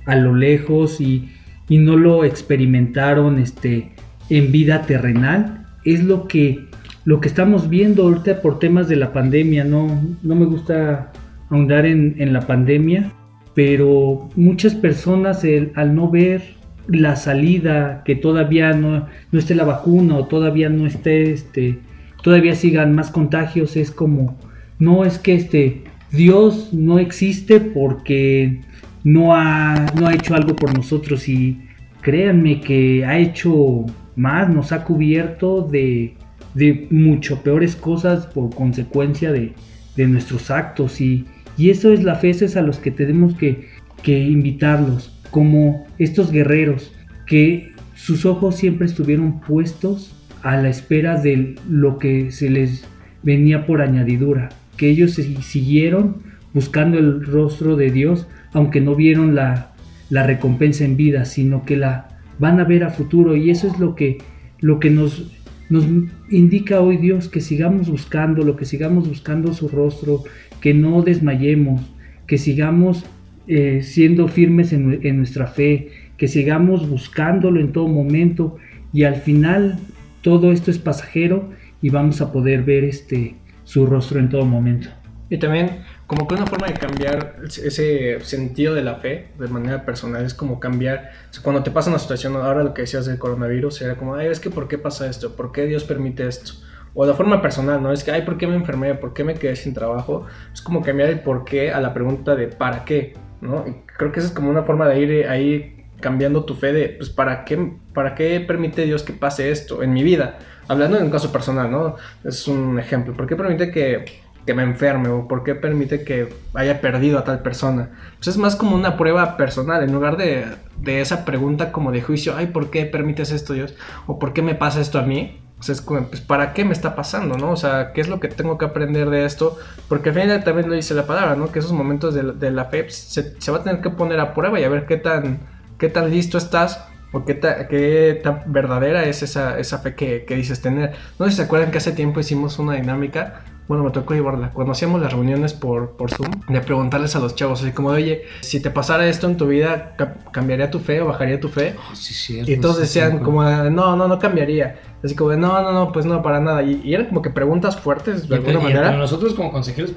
a, 0.06 0.16
lo 0.16 0.34
lejos 0.34 1.00
y, 1.00 1.30
y, 1.68 1.78
no 1.78 1.96
lo 1.96 2.24
experimentaron 2.24 3.38
este, 3.38 3.92
en 4.30 4.52
vida 4.52 4.82
terrenal, 4.82 5.66
es 5.84 6.04
lo 6.04 6.28
que, 6.28 6.66
lo 7.04 7.20
que 7.20 7.28
estamos 7.28 7.68
viendo 7.68 8.04
ahorita 8.04 8.40
por 8.40 8.60
temas 8.60 8.88
de 8.88 8.96
la 8.96 9.12
pandemia. 9.12 9.64
No, 9.64 10.00
no 10.22 10.34
me 10.34 10.46
gusta 10.46 11.12
ahondar 11.50 11.86
en, 11.86 12.14
en 12.18 12.32
la 12.32 12.46
pandemia, 12.46 13.12
pero 13.54 14.28
muchas 14.36 14.74
personas 14.74 15.44
al 15.74 15.94
no 15.94 16.10
ver 16.10 16.56
la 16.88 17.16
salida, 17.16 18.02
que 18.04 18.14
todavía 18.14 18.72
no, 18.72 19.06
no 19.32 19.38
esté 19.38 19.54
la 19.54 19.64
vacuna 19.64 20.16
o 20.16 20.26
todavía 20.26 20.68
no 20.68 20.86
esté, 20.86 21.32
este, 21.32 21.78
todavía 22.26 22.56
sigan 22.56 22.92
más 22.92 23.12
contagios, 23.12 23.76
es 23.76 23.92
como, 23.92 24.36
no 24.80 25.04
es 25.04 25.16
que 25.16 25.36
este, 25.36 25.84
Dios 26.10 26.70
no 26.72 26.98
existe 26.98 27.60
porque 27.60 28.62
no 29.04 29.36
ha, 29.36 29.86
no 29.94 30.08
ha 30.08 30.14
hecho 30.14 30.34
algo 30.34 30.56
por 30.56 30.76
nosotros 30.76 31.28
y 31.28 31.60
créanme 32.00 32.60
que 32.60 33.04
ha 33.04 33.16
hecho 33.16 33.86
más, 34.16 34.52
nos 34.52 34.72
ha 34.72 34.82
cubierto 34.82 35.62
de, 35.62 36.16
de 36.54 36.88
mucho 36.90 37.44
peores 37.44 37.76
cosas 37.76 38.26
por 38.26 38.52
consecuencia 38.52 39.30
de, 39.30 39.52
de 39.94 40.08
nuestros 40.08 40.50
actos 40.50 41.00
y, 41.00 41.26
y, 41.56 41.70
eso 41.70 41.92
es 41.92 42.02
la 42.02 42.16
fe, 42.16 42.30
es 42.30 42.56
a 42.56 42.62
los 42.62 42.78
que 42.80 42.90
tenemos 42.90 43.36
que, 43.36 43.68
que 44.02 44.18
invitarlos, 44.18 45.16
como 45.30 45.86
estos 45.96 46.32
guerreros 46.32 46.92
que 47.24 47.72
sus 47.94 48.26
ojos 48.26 48.56
siempre 48.56 48.88
estuvieron 48.88 49.38
puestos 49.42 50.15
a 50.42 50.56
la 50.56 50.68
espera 50.68 51.20
de 51.20 51.56
lo 51.68 51.98
que 51.98 52.30
se 52.30 52.50
les 52.50 52.86
venía 53.22 53.66
por 53.66 53.82
añadidura, 53.82 54.50
que 54.76 54.88
ellos 54.88 55.14
siguieron 55.14 56.18
buscando 56.52 56.98
el 56.98 57.24
rostro 57.24 57.76
de 57.76 57.90
Dios, 57.90 58.26
aunque 58.52 58.80
no 58.80 58.94
vieron 58.94 59.34
la, 59.34 59.72
la 60.08 60.26
recompensa 60.26 60.84
en 60.84 60.96
vida, 60.96 61.24
sino 61.24 61.64
que 61.64 61.76
la 61.76 62.08
van 62.38 62.60
a 62.60 62.64
ver 62.64 62.84
a 62.84 62.90
futuro. 62.90 63.36
Y 63.36 63.50
eso 63.50 63.66
es 63.66 63.78
lo 63.78 63.94
que, 63.94 64.18
lo 64.60 64.80
que 64.80 64.90
nos, 64.90 65.30
nos 65.68 65.86
indica 66.30 66.80
hoy 66.80 66.96
Dios, 66.96 67.28
que 67.28 67.40
sigamos 67.40 67.90
buscando, 67.90 68.42
lo 68.44 68.56
que 68.56 68.64
sigamos 68.64 69.08
buscando 69.08 69.52
su 69.52 69.68
rostro, 69.68 70.22
que 70.60 70.72
no 70.72 71.02
desmayemos, 71.02 71.82
que 72.26 72.38
sigamos 72.38 73.04
eh, 73.48 73.80
siendo 73.82 74.28
firmes 74.28 74.72
en, 74.72 75.00
en 75.02 75.18
nuestra 75.18 75.46
fe, 75.46 75.90
que 76.16 76.28
sigamos 76.28 76.88
buscándolo 76.88 77.60
en 77.60 77.72
todo 77.72 77.88
momento 77.88 78.56
y 78.92 79.04
al 79.04 79.16
final 79.16 79.78
todo 80.26 80.50
esto 80.50 80.72
es 80.72 80.78
pasajero 80.80 81.50
y 81.80 81.90
vamos 81.90 82.20
a 82.20 82.32
poder 82.32 82.64
ver 82.64 82.82
este 82.82 83.36
su 83.62 83.86
rostro 83.86 84.18
en 84.18 84.28
todo 84.28 84.44
momento. 84.44 84.88
Y 85.30 85.38
también 85.38 85.84
como 86.08 86.26
que 86.26 86.34
una 86.34 86.46
forma 86.46 86.66
de 86.66 86.74
cambiar 86.74 87.36
ese 87.44 88.18
sentido 88.22 88.74
de 88.74 88.82
la 88.82 88.96
fe 88.96 89.28
de 89.38 89.46
manera 89.46 89.84
personal 89.84 90.24
es 90.24 90.34
como 90.34 90.58
cambiar, 90.58 91.12
cuando 91.44 91.62
te 91.62 91.70
pasa 91.70 91.90
una 91.90 92.00
situación, 92.00 92.34
ahora 92.34 92.64
lo 92.64 92.74
que 92.74 92.82
decías 92.82 93.06
del 93.06 93.20
coronavirus, 93.20 93.82
era 93.82 93.94
como, 93.94 94.16
ay, 94.16 94.26
es 94.26 94.40
que 94.40 94.50
¿por 94.50 94.66
qué 94.66 94.78
pasa 94.78 95.08
esto? 95.08 95.36
¿Por 95.36 95.52
qué 95.52 95.64
Dios 95.64 95.84
permite 95.84 96.26
esto? 96.26 96.54
O 96.92 97.06
de 97.06 97.14
forma 97.14 97.40
personal, 97.40 97.80
¿no? 97.80 97.92
Es 97.92 98.02
que, 98.02 98.10
ay, 98.10 98.22
¿por 98.22 98.36
qué 98.36 98.48
me 98.48 98.56
enfermé? 98.56 98.96
¿Por 98.96 99.14
qué 99.14 99.22
me 99.22 99.34
quedé 99.34 99.54
sin 99.54 99.74
trabajo? 99.74 100.26
Es 100.52 100.60
como 100.60 100.82
cambiar 100.82 101.08
el 101.08 101.20
por 101.20 101.44
qué 101.44 101.70
a 101.70 101.80
la 101.80 101.94
pregunta 101.94 102.34
de 102.34 102.48
¿para 102.48 102.84
qué? 102.84 103.14
¿no? 103.40 103.64
Y 103.64 103.74
creo 103.96 104.10
que 104.10 104.18
esa 104.18 104.30
es 104.30 104.34
como 104.34 104.50
una 104.50 104.64
forma 104.64 104.88
de 104.88 105.00
ir 105.00 105.28
ahí 105.28 105.75
cambiando 106.00 106.44
tu 106.44 106.54
fe 106.54 106.72
de, 106.72 106.88
pues, 106.90 107.10
¿para 107.10 107.44
qué, 107.44 107.72
¿para 107.94 108.14
qué 108.14 108.40
permite 108.40 108.84
Dios 108.84 109.02
que 109.02 109.12
pase 109.12 109.50
esto 109.50 109.82
en 109.82 109.92
mi 109.92 110.02
vida? 110.02 110.38
Hablando 110.68 110.96
de 110.96 111.04
un 111.04 111.10
caso 111.10 111.32
personal, 111.32 111.70
¿no? 111.70 111.96
Es 112.24 112.48
un 112.48 112.78
ejemplo. 112.78 113.14
¿Por 113.14 113.26
qué 113.26 113.36
permite 113.36 113.70
que, 113.70 114.04
que 114.44 114.54
me 114.54 114.62
enferme? 114.62 115.08
¿O 115.08 115.28
por 115.28 115.44
qué 115.44 115.54
permite 115.54 116.04
que 116.04 116.28
haya 116.54 116.80
perdido 116.80 117.18
a 117.18 117.24
tal 117.24 117.40
persona? 117.40 117.90
Pues 118.16 118.28
es 118.28 118.36
más 118.36 118.56
como 118.56 118.74
una 118.74 118.96
prueba 118.96 119.36
personal, 119.36 119.82
en 119.82 119.92
lugar 119.92 120.16
de, 120.16 120.44
de 120.78 121.00
esa 121.00 121.24
pregunta 121.24 121.72
como 121.72 121.92
de 121.92 122.02
juicio, 122.02 122.34
ay, 122.36 122.46
¿por 122.46 122.70
qué 122.70 122.84
permites 122.84 123.30
esto, 123.30 123.52
Dios? 123.52 123.74
¿O 124.06 124.18
por 124.18 124.32
qué 124.32 124.42
me 124.42 124.54
pasa 124.54 124.80
esto 124.80 124.98
a 124.98 125.02
mí? 125.02 125.40
O 125.58 125.62
sea, 125.62 125.72
es 125.72 125.80
como, 125.80 126.06
pues, 126.08 126.20
¿para 126.20 126.52
qué 126.52 126.64
me 126.64 126.72
está 126.72 126.94
pasando, 126.94 127.38
no? 127.38 127.52
O 127.52 127.56
sea, 127.56 127.92
¿qué 127.92 128.02
es 128.02 128.08
lo 128.08 128.20
que 128.20 128.28
tengo 128.28 128.58
que 128.58 128.66
aprender 128.66 129.08
de 129.08 129.24
esto? 129.24 129.56
Porque 129.88 130.10
al 130.10 130.14
final 130.14 130.44
también 130.44 130.68
lo 130.68 130.74
dice 130.74 130.92
la 130.92 131.06
palabra, 131.06 131.34
¿no? 131.34 131.50
Que 131.50 131.60
esos 131.60 131.72
momentos 131.72 132.12
de, 132.14 132.32
de 132.32 132.50
la 132.50 132.66
fe 132.66 132.84
pues, 132.84 132.96
se, 132.96 133.40
se 133.40 133.50
va 133.50 133.58
a 133.58 133.62
tener 133.62 133.80
que 133.80 133.88
poner 133.88 134.20
a 134.20 134.34
prueba 134.34 134.60
y 134.60 134.64
a 134.64 134.68
ver 134.68 134.84
qué 134.84 134.98
tan 134.98 135.55
qué 135.78 135.88
tan 135.88 136.10
listo 136.10 136.38
estás 136.38 136.84
o 137.12 137.24
qué, 137.24 137.38
qué 137.38 138.20
tan 138.22 138.42
verdadera 138.46 139.04
es 139.04 139.22
esa, 139.22 139.58
esa 139.58 139.78
fe 139.78 139.94
que, 139.94 140.24
que, 140.24 140.34
dices 140.34 140.60
tener. 140.60 140.94
No 141.18 141.26
sé 141.26 141.32
si 141.32 141.36
se 141.38 141.42
acuerdan 141.42 141.70
que 141.70 141.78
hace 141.78 141.92
tiempo 141.92 142.20
hicimos 142.20 142.58
una 142.58 142.74
dinámica, 142.74 143.44
bueno, 143.68 143.82
me 143.82 143.90
tocó 143.90 144.14
llevarla, 144.14 144.50
cuando 144.50 144.72
hacíamos 144.72 145.00
las 145.00 145.12
reuniones 145.12 145.52
por, 145.52 145.96
por 145.96 146.10
Zoom, 146.10 146.30
de 146.48 146.60
preguntarles 146.60 147.16
a 147.16 147.18
los 147.18 147.34
chavos, 147.34 147.62
así 147.62 147.72
como 147.72 147.92
de, 147.92 148.02
oye, 148.02 148.22
si 148.40 148.60
te 148.60 148.70
pasara 148.70 149.08
esto 149.08 149.26
en 149.26 149.36
tu 149.36 149.48
vida, 149.48 149.96
¿cambiaría 150.30 150.70
tu 150.70 150.78
fe 150.78 151.00
o 151.00 151.06
bajaría 151.06 151.40
tu 151.40 151.48
fe? 151.48 151.74
Oh, 151.90 151.96
sí, 151.96 152.14
cierto, 152.14 152.50
y 152.50 152.56
todos 152.58 152.78
decían 152.78 153.18
como, 153.18 153.42
no, 153.42 153.96
no, 153.96 154.06
no 154.06 154.18
cambiaría. 154.18 154.80
Así 155.06 155.14
como 155.14 155.30
de, 155.30 155.38
no, 155.38 155.62
no, 155.62 155.72
no, 155.72 155.92
pues 155.92 156.04
no, 156.04 156.22
para 156.22 156.40
nada. 156.40 156.62
Y, 156.62 156.82
y 156.84 156.92
eran 156.94 157.06
como 157.06 157.22
que 157.22 157.30
preguntas 157.30 157.76
fuertes, 157.80 158.28
de 158.28 158.34
Y, 158.34 158.38
alguna 158.38 158.52
te- 158.54 158.60
y 158.60 158.62
manera. 158.64 158.82
para 158.82 158.98
nosotros 158.98 159.32
como 159.34 159.50
consejeros, 159.52 159.94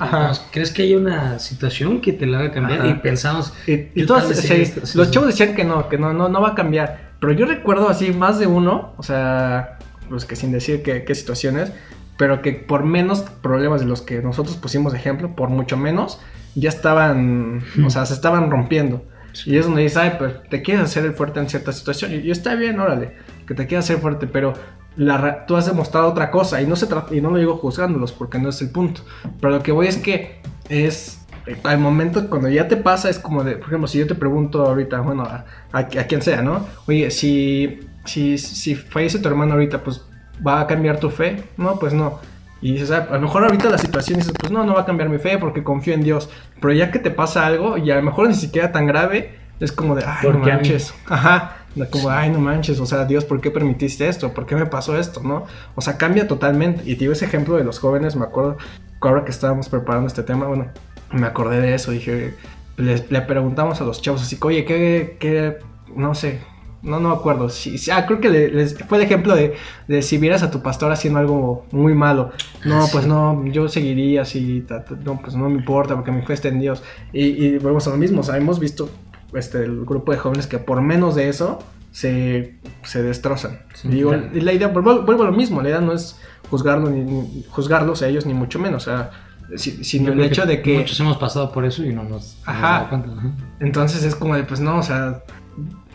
¿crees 0.52 0.72
que 0.72 0.84
hay 0.84 0.96
una 0.96 1.38
situación 1.40 2.00
que 2.00 2.14
te 2.14 2.26
la 2.26 2.40
haga 2.40 2.52
cambiar? 2.52 2.80
Ajá. 2.82 2.90
Y 2.90 2.94
pensamos, 2.96 3.54
Y, 3.68 3.74
y 3.74 3.86
¿qué 3.96 4.04
todos, 4.06 4.24
si 4.28 4.48
sí, 4.48 4.54
esto? 4.54 4.86
Sí, 4.86 4.98
los 4.98 5.08
sí. 5.08 5.14
chavos 5.14 5.28
decían 5.28 5.56
que 5.56 5.66
no, 5.66 5.90
que 5.90 5.98
no, 5.98 6.14
no, 6.14 6.30
no 6.30 6.42
va 6.42 6.50
a 6.50 6.56
cambiar. 6.56 7.10
Pero 7.20 7.34
yo 7.34 7.46
recuerdo 7.46 7.90
así 7.90 8.14
más 8.14 8.40
de 8.40 8.48
uno, 8.48 8.94
o 8.98 9.04
sea, 9.04 9.78
pues 10.08 10.24
que 10.26 10.38
sin 10.38 10.52
decir 10.54 10.84
qué, 10.84 11.14
situaciones, 11.16 11.72
pero 12.18 12.42
que 12.42 12.54
por 12.54 12.84
menos 12.84 13.22
problemas 13.42 13.82
de 13.82 13.88
los 13.88 14.02
que 14.02 14.22
nosotros 14.22 14.56
pusimos 14.58 14.94
de 14.94 15.00
ejemplo, 15.00 15.36
por 15.36 15.50
mucho 15.50 15.76
menos, 15.76 16.20
ya 16.56 16.70
estaban, 16.70 17.62
o 17.86 17.90
sea, 17.90 18.06
se 18.06 18.14
estaban 18.14 18.50
rompiendo. 18.52 19.04
Y 19.46 19.58
es 19.58 19.66
donde 19.68 19.84
dices, 19.84 19.98
ay, 19.98 20.14
pues 20.18 20.34
te 20.50 20.62
quieres 20.64 20.84
hacer 20.86 21.06
el 21.06 21.14
fuerte 21.14 21.40
en 21.40 21.48
cierta 21.50 21.72
situación. 21.72 22.12
Y, 22.14 22.16
y 22.18 22.32
está 22.32 22.56
bien, 22.56 22.80
órale, 22.80 23.14
que 23.48 23.54
te 23.54 23.68
quieras 23.68 23.86
hacer 23.86 24.00
fuerte, 24.00 24.26
pero 24.28 24.54
la, 24.96 25.46
tú 25.46 25.56
has 25.56 25.66
demostrado 25.66 26.08
otra 26.10 26.32
cosa. 26.32 26.62
Y 26.62 26.68
no, 26.68 26.76
se 26.76 26.88
y 27.12 27.22
no 27.22 27.32
lo 27.32 27.38
digo 27.38 27.58
juzgándolos, 27.58 28.12
porque 28.12 28.40
no 28.40 28.50
es 28.50 28.62
el 28.62 28.70
punto. 28.70 29.02
Pero 29.40 29.54
lo 29.54 29.64
que 29.64 29.72
voy 29.72 29.88
es 29.88 29.98
que 29.98 30.42
es 30.70 31.26
al 31.64 31.80
momento 31.80 32.30
cuando 32.30 32.50
ya 32.50 32.68
te 32.68 32.78
pasa, 32.78 33.10
es 33.10 33.18
como 33.18 33.44
de, 33.44 33.56
por 33.56 33.68
ejemplo, 33.68 33.88
si 33.88 34.00
yo 34.00 34.08
te 34.08 34.16
pregunto 34.16 34.66
ahorita, 34.66 35.00
bueno, 35.02 35.24
a, 35.24 35.46
a, 35.72 35.80
a 35.80 35.86
quien 35.86 36.22
sea, 36.22 36.42
¿no? 36.42 36.66
Oye, 36.88 37.10
si, 37.12 37.80
si, 38.06 38.38
si 38.38 38.76
fallece 38.76 39.20
tu 39.20 39.28
hermano 39.28 39.54
ahorita, 39.54 39.84
pues 39.84 40.04
va 40.46 40.62
a 40.62 40.68
cambiar 40.68 41.00
tu 41.00 41.10
fe. 41.10 41.44
No, 41.58 41.80
pues 41.80 41.94
no. 41.94 42.20
Y 42.62 42.74
dices, 42.74 42.92
ah, 42.92 43.08
a 43.10 43.14
lo 43.14 43.22
mejor 43.22 43.44
ahorita 43.44 43.70
la 43.70 43.78
situación 43.78 44.20
dices, 44.20 44.34
pues 44.38 44.52
no, 44.52 44.66
no 44.66 44.74
va 44.74 44.82
a 44.82 44.86
cambiar 44.86 45.10
mi 45.10 45.18
fe 45.18 45.38
porque 45.38 45.64
confío 45.64 45.94
en 45.94 46.04
Dios. 46.04 46.30
Pero 46.60 46.74
ya 46.74 46.92
que 46.92 47.00
te 47.00 47.12
pasa 47.12 47.46
algo, 47.46 47.78
y 47.78 47.90
a 47.92 47.96
lo 47.96 48.04
mejor 48.04 48.28
ni 48.28 48.36
siquiera 48.36 48.72
tan 48.72 48.86
grave, 48.86 49.40
es 49.60 49.72
como 49.72 49.96
de, 49.96 50.04
ay, 50.06 50.28
no 50.30 50.40
manches. 50.40 50.94
Ajá. 51.08 51.59
Como, 51.92 52.10
ay, 52.10 52.30
no 52.32 52.40
manches, 52.40 52.80
o 52.80 52.86
sea, 52.86 53.06
Dios, 53.06 53.26
¿por 53.26 53.40
qué 53.42 53.52
permitiste 53.52 54.08
esto? 54.08 54.34
¿Por 54.34 54.46
qué 54.46 54.56
me 54.56 54.66
pasó 54.66 54.98
esto? 54.98 55.22
¿No? 55.24 55.46
O 55.76 55.82
sea, 55.82 55.98
cambia 55.98 56.28
totalmente. 56.28 56.82
Y 56.86 56.94
te 56.96 57.02
digo 57.02 57.14
ese 57.14 57.26
ejemplo 57.26 57.56
de 57.56 57.64
los 57.64 57.80
jóvenes, 57.80 58.16
me 58.16 58.26
acuerdo, 58.26 58.58
ahora 59.02 59.24
que 59.24 59.32
estábamos 59.32 59.70
preparando 59.70 60.08
este 60.08 60.24
tema, 60.24 60.48
bueno, 60.48 60.68
me 61.12 61.26
acordé 61.28 61.62
de 61.62 61.76
eso, 61.76 61.92
dije, 61.92 62.34
le, 62.78 63.06
le 63.10 63.22
preguntamos 63.22 63.80
a 63.82 63.84
los 63.86 64.02
chavos 64.02 64.22
así, 64.22 64.38
oye, 64.42 64.66
¿qué, 64.66 65.18
qué, 65.20 65.58
no 65.96 66.16
sé, 66.16 66.40
no, 66.82 67.00
no 67.00 67.10
me 67.10 67.16
acuerdo, 67.16 67.50
sí, 67.50 67.78
sí, 67.78 67.92
ah, 67.92 68.06
creo 68.06 68.20
que 68.22 68.30
le- 68.30 68.50
les, 68.52 68.78
fue 68.88 68.98
el 69.00 69.04
ejemplo 69.04 69.36
de, 69.36 69.54
de 69.88 70.02
si 70.02 70.18
vieras 70.18 70.44
a 70.44 70.52
tu 70.52 70.62
pastor 70.62 70.92
haciendo 70.92 71.20
algo 71.20 71.66
muy 71.72 71.94
malo, 71.94 72.32
no, 72.66 72.84
Ah, 72.84 72.88
pues 72.92 73.06
no, 73.08 73.46
yo 73.48 73.68
seguiría 73.70 74.22
así, 74.22 74.62
ta- 74.68 74.84
ta- 74.86 74.96
no, 75.04 75.20
pues 75.22 75.36
no 75.36 75.50
me 75.50 75.58
importa 75.58 75.96
porque 75.96 76.12
mi 76.12 76.22
fe 76.22 76.34
está 76.34 76.48
en 76.50 76.60
Dios, 76.60 76.84
y, 77.14 77.26
y 77.26 77.58
volvemos 77.58 77.88
a 77.88 77.92
lo 77.92 77.98
mismo, 77.98 78.22
o 78.22 78.24
sea, 78.24 78.38
hemos 78.38 78.60
visto 78.60 78.90
este, 79.34 79.64
el 79.64 79.86
grupo 79.86 80.12
de 80.12 80.18
jóvenes 80.18 80.48
que 80.48 80.58
por 80.60 80.82
menos 80.82 81.16
de 81.16 81.30
eso 81.30 81.60
se, 81.92 82.56
se 82.84 83.02
destrozan. 83.04 83.60
Sí, 83.74 83.88
y, 83.88 83.92
digo, 83.92 84.10
claro. 84.12 84.30
la 84.34 84.54
idea, 84.54 84.68
vuelvo, 84.68 85.02
vuelvo 85.04 85.24
a 85.24 85.28
lo 85.28 85.32
mismo, 85.34 85.62
la 85.62 85.70
idea 85.70 85.82
no 85.82 85.94
es 85.94 86.20
juzgarlo 86.50 86.90
ni, 86.90 87.02
ni- 87.04 87.46
juzgarlos 87.50 88.02
a 88.02 88.08
ellos 88.08 88.26
ni 88.26 88.34
mucho 88.34 88.60
menos, 88.60 88.88
o 88.88 88.92
sea, 88.92 89.12
si- 89.56 89.84
sino 89.84 90.12
el 90.12 90.22
hecho 90.22 90.46
de 90.46 90.62
que... 90.62 90.78
Muchos 90.80 91.00
hemos 91.00 91.18
pasado 91.18 91.52
por 91.52 91.66
eso 91.66 91.84
y 91.84 91.94
no 91.94 92.04
nos, 92.04 92.10
no 92.46 92.54
nos 92.54 92.64
Ajá. 92.64 92.90
cuenta. 92.90 93.10
ajá. 93.12 93.32
Entonces 93.60 94.04
es 94.04 94.16
como 94.16 94.36
de, 94.36 94.44
pues 94.44 94.60
no, 94.60 94.78
o 94.78 94.84
sea, 94.84 95.24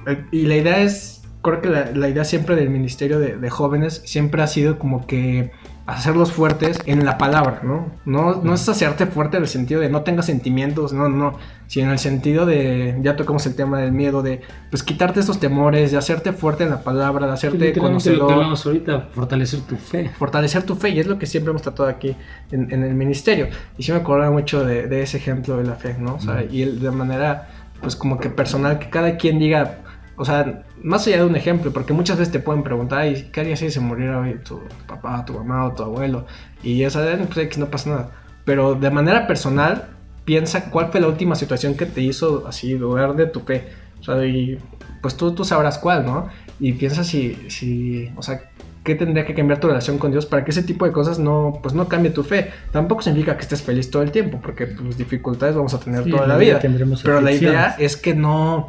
eh, 0.06 0.24
y 0.32 0.42
la 0.46 0.56
idea 0.56 0.78
es, 0.82 1.22
creo 1.42 1.60
que 1.60 1.68
la, 1.68 1.90
la 1.92 2.08
idea 2.08 2.24
siempre 2.24 2.56
del 2.56 2.70
Ministerio 2.70 3.18
de, 3.18 3.36
de 3.36 3.50
Jóvenes 3.50 4.02
siempre 4.04 4.42
ha 4.42 4.46
sido 4.46 4.78
como 4.78 5.06
que 5.06 5.52
hacerlos 5.86 6.32
fuertes 6.32 6.80
en 6.86 7.04
la 7.04 7.18
palabra, 7.18 7.60
¿no? 7.62 7.92
No, 8.06 8.36
no 8.42 8.54
es 8.54 8.66
hacerte 8.68 9.04
fuerte 9.06 9.36
en 9.36 9.42
el 9.42 9.48
sentido 9.48 9.82
de 9.82 9.90
no 9.90 10.02
tengas 10.02 10.26
sentimientos, 10.26 10.94
no, 10.94 11.10
no, 11.10 11.38
sino 11.66 11.86
en 11.86 11.92
el 11.92 11.98
sentido 11.98 12.46
de, 12.46 12.98
ya 13.02 13.16
tocamos 13.16 13.44
el 13.46 13.54
tema 13.54 13.78
del 13.78 13.92
miedo, 13.92 14.22
de 14.22 14.40
pues 14.70 14.82
quitarte 14.82 15.20
esos 15.20 15.38
temores, 15.40 15.92
de 15.92 15.98
hacerte 15.98 16.32
fuerte 16.32 16.64
en 16.64 16.70
la 16.70 16.82
palabra, 16.82 17.26
de 17.26 17.32
hacerte 17.34 17.74
lo 17.74 17.82
conocedor 17.82 18.32
hablamos 18.32 18.64
ahorita, 18.64 19.08
fortalecer 19.12 19.60
tu 19.60 19.76
fe. 19.76 20.08
fortalecer 20.08 20.62
tu 20.62 20.74
fe 20.74 20.88
y 20.88 21.00
es 21.00 21.06
lo 21.06 21.18
que 21.18 21.26
siempre 21.26 21.50
hemos 21.50 21.62
tratado 21.62 21.88
aquí 21.88 22.16
en, 22.50 22.72
en 22.72 22.82
el 22.82 22.94
ministerio 22.94 23.48
y 23.76 23.82
sí 23.82 23.92
me 23.92 23.98
acordaba 23.98 24.30
mucho 24.30 24.64
de, 24.64 24.86
de 24.86 25.02
ese 25.02 25.18
ejemplo 25.18 25.58
de 25.58 25.64
la 25.64 25.74
fe 25.74 25.96
no 25.98 26.14
o 26.14 26.20
sea 26.20 26.44
y 26.48 26.64
de 26.64 26.90
manera 26.90 27.48
pues 27.80 27.96
como 27.96 28.18
que 28.18 28.30
personal 28.30 28.78
que 28.78 28.88
cada 28.88 29.16
quien 29.16 29.38
diga 29.38 29.83
o 30.16 30.24
sea 30.24 30.64
más 30.82 31.06
allá 31.06 31.18
de 31.18 31.24
un 31.24 31.36
ejemplo 31.36 31.72
porque 31.72 31.92
muchas 31.92 32.18
veces 32.18 32.32
te 32.32 32.38
pueden 32.38 32.62
preguntar 32.62 33.00
"Ay, 33.00 33.30
qué 33.32 33.40
harías 33.40 33.58
si 33.58 33.70
se 33.70 33.80
muriera 33.80 34.20
hoy 34.20 34.38
tu 34.44 34.60
papá 34.86 35.24
tu 35.24 35.34
mamá 35.34 35.66
o 35.66 35.72
tu 35.72 35.82
abuelo 35.82 36.26
y 36.62 36.82
esa 36.82 37.02
pues 37.26 37.38
X, 37.38 37.58
no 37.58 37.66
pasa 37.66 37.90
nada. 37.90 38.10
Pero 38.44 38.74
de 38.74 38.90
manera 38.90 39.26
personal 39.26 39.88
piensa 40.24 40.70
cuál 40.70 40.90
fue 40.90 41.00
la 41.00 41.08
última 41.08 41.34
situación 41.34 41.74
que 41.74 41.86
te 41.86 42.00
hizo 42.00 42.46
así 42.46 42.72
dudar 42.74 43.14
de 43.14 43.26
tu 43.26 43.40
fe. 43.40 43.68
O 44.00 44.04
sea 44.04 44.24
y 44.24 44.58
pues 45.02 45.16
tú, 45.16 45.34
tú 45.34 45.44
sabrás 45.44 45.78
cuál 45.78 46.06
no 46.06 46.28
y 46.58 46.72
piensa 46.72 47.04
si, 47.04 47.34
si 47.48 48.10
o 48.16 48.22
sea 48.22 48.50
qué 48.84 48.94
tendría 48.94 49.24
que 49.24 49.34
cambiar 49.34 49.58
tu 49.60 49.66
relación 49.66 49.98
con 49.98 50.12
Dios 50.12 50.26
para 50.26 50.44
que 50.44 50.50
ese 50.50 50.62
tipo 50.62 50.84
de 50.84 50.92
cosas 50.92 51.18
no, 51.18 51.58
pues 51.62 51.74
no 51.74 51.88
cambie 51.88 52.10
tu 52.12 52.22
fe. 52.22 52.50
Tampoco 52.70 53.02
significa 53.02 53.34
que 53.36 53.42
estés 53.42 53.62
feliz 53.62 53.90
todo 53.90 54.02
el 54.02 54.10
tiempo, 54.10 54.38
porque 54.42 54.66
pues, 54.66 54.96
dificultades 54.98 55.56
vamos 55.56 55.72
a 55.74 55.80
tener 55.80 56.04
Sí, 56.04 56.10
toda 56.10 56.26
la 56.26 56.34
vida 56.36 56.60
Pero 57.02 57.20
la 57.20 57.32
idea 57.32 57.76
es 57.78 57.96
que 57.96 58.14
no, 58.14 58.68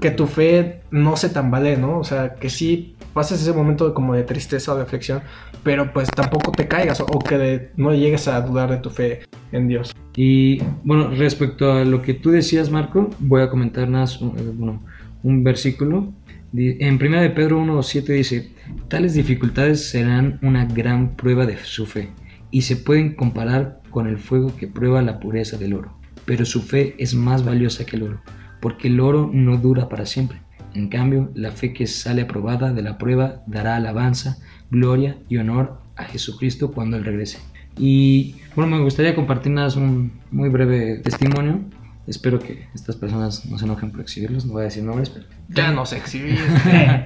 que 0.00 0.10
tu 0.10 0.26
fe 0.26 0.80
no 0.90 1.16
se 1.16 1.28
tambalee, 1.28 1.76
¿no? 1.76 1.98
O 1.98 2.04
sea, 2.04 2.34
que 2.34 2.48
sí 2.48 2.96
pases 3.12 3.40
ese 3.42 3.52
momento 3.52 3.86
de, 3.86 3.94
como 3.94 4.14
de 4.14 4.22
tristeza 4.24 4.72
o 4.72 4.76
de 4.76 4.82
aflicción, 4.82 5.20
pero 5.62 5.92
pues 5.92 6.08
tampoco 6.10 6.50
te 6.52 6.66
caigas 6.66 7.00
o, 7.00 7.04
o 7.06 7.18
que 7.18 7.36
de- 7.38 7.70
no 7.76 7.92
llegues 7.94 8.28
a 8.28 8.40
dudar 8.40 8.70
de 8.70 8.78
tu 8.78 8.88
fe 8.90 9.20
en 9.52 9.68
Dios. 9.68 9.94
Y 10.16 10.62
bueno, 10.82 11.10
respecto 11.10 11.72
a 11.72 11.84
lo 11.84 12.00
que 12.00 12.14
tú 12.14 12.30
decías, 12.30 12.70
Marco, 12.70 13.10
voy 13.18 13.42
a 13.42 13.50
comentar 13.50 13.86
nada 13.88 14.04
más, 14.04 14.20
un- 14.22 14.30
eh, 14.38 14.42
bueno, 14.54 14.82
un 15.22 15.44
versículo. 15.44 16.12
En 16.54 16.94
1 17.02 17.20
de 17.20 17.30
Pedro 17.30 17.60
1.7 17.60 18.04
dice, 18.06 18.52
tales 18.88 19.14
dificultades 19.14 19.90
serán 19.90 20.38
una 20.42 20.64
gran 20.64 21.16
prueba 21.16 21.44
de 21.44 21.56
su 21.58 21.86
fe 21.86 22.10
y 22.50 22.62
se 22.62 22.76
pueden 22.76 23.14
comparar 23.14 23.80
con 23.90 24.06
el 24.06 24.18
fuego 24.18 24.54
que 24.56 24.68
prueba 24.68 25.02
la 25.02 25.18
pureza 25.20 25.56
del 25.56 25.74
oro. 25.74 25.98
Pero 26.24 26.44
su 26.44 26.62
fe 26.62 26.94
es 26.98 27.14
más 27.14 27.44
valiosa 27.44 27.84
que 27.84 27.96
el 27.96 28.04
oro, 28.04 28.20
porque 28.60 28.88
el 28.88 29.00
oro 29.00 29.30
no 29.32 29.56
dura 29.56 29.88
para 29.88 30.06
siempre. 30.06 30.40
En 30.74 30.88
cambio, 30.88 31.30
la 31.34 31.52
fe 31.52 31.72
que 31.72 31.86
sale 31.86 32.22
aprobada 32.22 32.72
de 32.72 32.82
la 32.82 32.98
prueba 32.98 33.42
dará 33.46 33.76
alabanza, 33.76 34.38
gloria 34.70 35.16
y 35.28 35.38
honor 35.38 35.80
a 35.96 36.04
Jesucristo 36.04 36.72
cuando 36.72 36.96
Él 36.96 37.04
regrese. 37.04 37.38
Y 37.78 38.36
bueno, 38.54 38.76
me 38.76 38.82
gustaría 38.82 39.14
compartir 39.14 39.52
nada 39.52 39.66
más 39.66 39.76
un 39.76 40.12
muy 40.30 40.48
breve 40.48 40.98
testimonio. 40.98 41.60
Espero 42.06 42.38
que 42.38 42.66
estas 42.74 42.96
personas 42.96 43.46
no 43.46 43.58
se 43.58 43.64
enojen 43.64 43.90
por 43.90 44.00
exhibirlos, 44.00 44.46
no 44.46 44.52
voy 44.52 44.62
a 44.62 44.64
decir 44.66 44.82
nombres, 44.82 45.10
pero 45.10 45.26
Ya 45.48 45.72
no 45.72 45.84
sé 45.86 45.96
exhibir. 45.96 46.38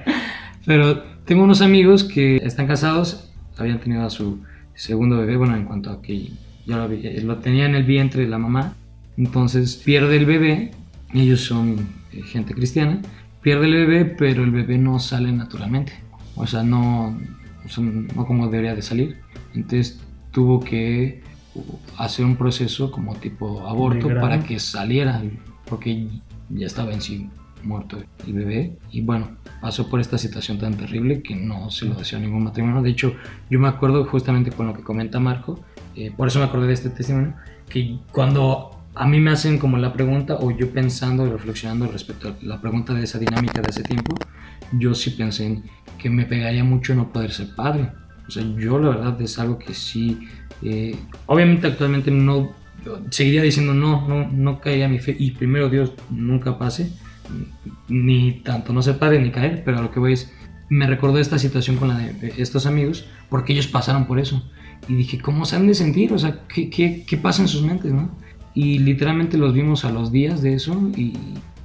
pero 0.65 1.01
tengo 1.25 1.43
unos 1.43 1.61
amigos 1.61 2.03
que 2.03 2.37
están 2.37 2.67
casados, 2.67 3.31
habían 3.57 3.79
tenido 3.79 4.05
a 4.05 4.09
su 4.09 4.39
segundo 4.75 5.17
bebé, 5.17 5.37
bueno, 5.37 5.55
en 5.55 5.65
cuanto 5.65 5.91
a 5.91 6.01
que 6.01 6.29
ya 6.65 6.77
lo, 6.77 6.87
lo 6.87 7.37
tenía 7.37 7.65
en 7.65 7.75
el 7.75 7.83
vientre 7.83 8.23
de 8.23 8.29
la 8.29 8.37
mamá, 8.37 8.75
entonces 9.17 9.75
pierde 9.75 10.17
el 10.17 10.25
bebé, 10.25 10.71
ellos 11.13 11.41
son 11.41 11.87
eh, 12.11 12.21
gente 12.21 12.53
cristiana, 12.53 13.01
pierde 13.41 13.65
el 13.65 13.73
bebé, 13.73 14.05
pero 14.05 14.43
el 14.43 14.51
bebé 14.51 14.77
no 14.77 14.99
sale 14.99 15.31
naturalmente, 15.31 15.93
o 16.35 16.45
sea, 16.45 16.63
no, 16.63 17.17
o 17.65 17.69
sea, 17.69 17.83
no 17.83 18.25
como 18.25 18.47
debería 18.47 18.75
de 18.75 18.81
salir, 18.81 19.17
entonces 19.53 19.99
tuvo 20.31 20.59
que 20.59 21.21
hacer 21.97 22.25
un 22.25 22.35
proceso 22.35 22.91
como 22.91 23.15
tipo 23.15 23.67
aborto 23.67 24.07
para 24.19 24.43
que 24.43 24.59
saliera, 24.59 25.21
porque 25.65 26.07
ya 26.49 26.65
estaba 26.65 26.93
en 26.93 27.01
sí 27.01 27.29
muerto 27.63 28.01
el 28.25 28.33
bebé 28.33 28.77
y 28.91 29.01
bueno, 29.01 29.37
pasó 29.61 29.87
por 29.87 29.99
esta 29.99 30.17
situación 30.17 30.57
tan 30.57 30.73
terrible 30.75 31.21
que 31.21 31.35
no 31.35 31.69
se 31.69 31.85
lo 31.85 31.95
deseó 31.95 32.17
a 32.17 32.21
ningún 32.21 32.43
matrimonio. 32.43 32.81
De 32.81 32.89
hecho, 32.89 33.13
yo 33.49 33.59
me 33.59 33.67
acuerdo 33.67 34.05
justamente 34.05 34.51
con 34.51 34.67
lo 34.67 34.73
que 34.73 34.81
comenta 34.81 35.19
Marco, 35.19 35.59
eh, 35.95 36.11
por 36.15 36.27
eso 36.27 36.39
me 36.39 36.45
acordé 36.45 36.67
de 36.67 36.73
este 36.73 36.89
testimonio, 36.89 37.35
que 37.69 37.97
cuando 38.11 38.77
a 38.95 39.07
mí 39.07 39.19
me 39.19 39.31
hacen 39.31 39.57
como 39.57 39.77
la 39.77 39.93
pregunta 39.93 40.37
o 40.39 40.51
yo 40.51 40.71
pensando 40.71 41.25
y 41.25 41.29
reflexionando 41.29 41.87
respecto 41.87 42.29
a 42.29 42.35
la 42.41 42.59
pregunta 42.59 42.93
de 42.93 43.03
esa 43.03 43.19
dinámica 43.19 43.61
de 43.61 43.69
ese 43.69 43.83
tiempo, 43.83 44.15
yo 44.77 44.93
sí 44.93 45.11
pensé 45.11 45.45
en 45.45 45.63
que 45.97 46.09
me 46.09 46.25
pegaría 46.25 46.63
mucho 46.63 46.95
no 46.95 47.11
poder 47.11 47.31
ser 47.31 47.55
padre. 47.55 47.91
O 48.31 48.33
sea, 48.33 48.43
yo 48.57 48.79
la 48.79 48.89
verdad 48.89 49.21
es 49.21 49.37
algo 49.39 49.59
que 49.59 49.73
sí, 49.73 50.17
eh, 50.61 50.95
obviamente 51.25 51.67
actualmente 51.67 52.11
no, 52.11 52.53
seguiría 53.09 53.41
diciendo 53.41 53.73
no, 53.73 54.07
no, 54.07 54.29
no 54.31 54.61
caería 54.61 54.87
mi 54.87 54.99
fe 54.99 55.13
y 55.19 55.31
primero 55.31 55.67
Dios 55.69 55.91
nunca 56.09 56.57
pase, 56.57 56.93
ni 57.89 58.31
tanto 58.43 58.71
no 58.71 58.81
ser 58.81 58.97
padre 58.97 59.21
ni 59.21 59.31
caer, 59.31 59.63
pero 59.65 59.79
a 59.79 59.81
lo 59.81 59.91
que 59.91 59.99
voy 59.99 60.13
es, 60.13 60.31
me 60.69 60.87
recordó 60.87 61.17
esta 61.19 61.37
situación 61.37 61.75
con 61.75 61.89
la 61.89 61.97
de 61.97 62.33
estos 62.37 62.65
amigos, 62.65 63.05
porque 63.29 63.51
ellos 63.51 63.67
pasaron 63.67 64.05
por 64.07 64.17
eso. 64.17 64.41
Y 64.87 64.95
dije, 64.95 65.19
¿cómo 65.19 65.43
se 65.43 65.57
han 65.57 65.67
de 65.67 65.73
sentir? 65.73 66.13
O 66.13 66.17
sea, 66.19 66.39
¿qué, 66.47 66.69
qué, 66.69 67.03
qué 67.05 67.17
pasa 67.17 67.41
en 67.41 67.49
sus 67.49 67.63
mentes, 67.63 67.91
no? 67.91 68.09
Y 68.53 68.79
literalmente 68.79 69.37
los 69.37 69.53
vimos 69.53 69.83
a 69.83 69.91
los 69.91 70.11
días 70.13 70.41
de 70.41 70.53
eso 70.53 70.89
y 70.95 71.13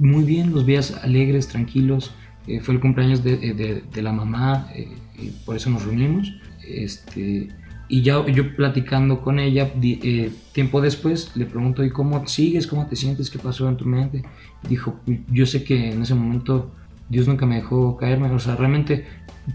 muy 0.01 0.25
bien, 0.25 0.51
los 0.53 0.67
días 0.67 0.99
alegres, 1.05 1.47
tranquilos. 1.47 2.13
Eh, 2.49 2.61
fue 2.61 2.75
el 2.75 2.81
cumpleaños 2.81 3.25
de, 3.25 3.37
de- 3.39 3.83
de 3.93 4.03
la 4.03 4.13
mamá 4.13 4.69
eh, 4.75 4.89
y 5.21 5.29
por 5.45 5.57
eso 5.57 5.69
nos 5.71 5.85
reunimos. 5.85 6.33
Este, 6.69 7.49
y 7.89 8.03
ya 8.03 8.25
yo 8.27 8.57
platicando 8.57 9.21
con 9.21 9.39
ella, 9.39 9.71
eh, 9.83 10.33
tiempo 10.53 10.81
después, 10.81 11.31
le 11.37 11.47
pregunto, 11.47 11.85
¿y 11.85 11.91
cómo 11.91 12.27
sigues? 12.27 12.67
¿Cómo 12.67 12.87
te 12.87 12.97
sientes? 12.97 13.31
¿Qué 13.31 13.39
pasó 13.39 13.69
en 13.69 13.77
tu 13.77 13.85
mente? 13.85 14.23
Dijo, 14.69 14.99
yo 15.31 15.47
sé 15.47 15.63
que 15.63 15.93
en 15.93 16.03
ese 16.03 16.15
momento 16.15 16.73
Dios 17.09 17.29
nunca 17.29 17.47
me 17.47 17.57
dejó 17.57 17.97
caerme. 17.97 18.29
O 18.31 18.39
sea, 18.39 18.57
realmente 18.57 19.05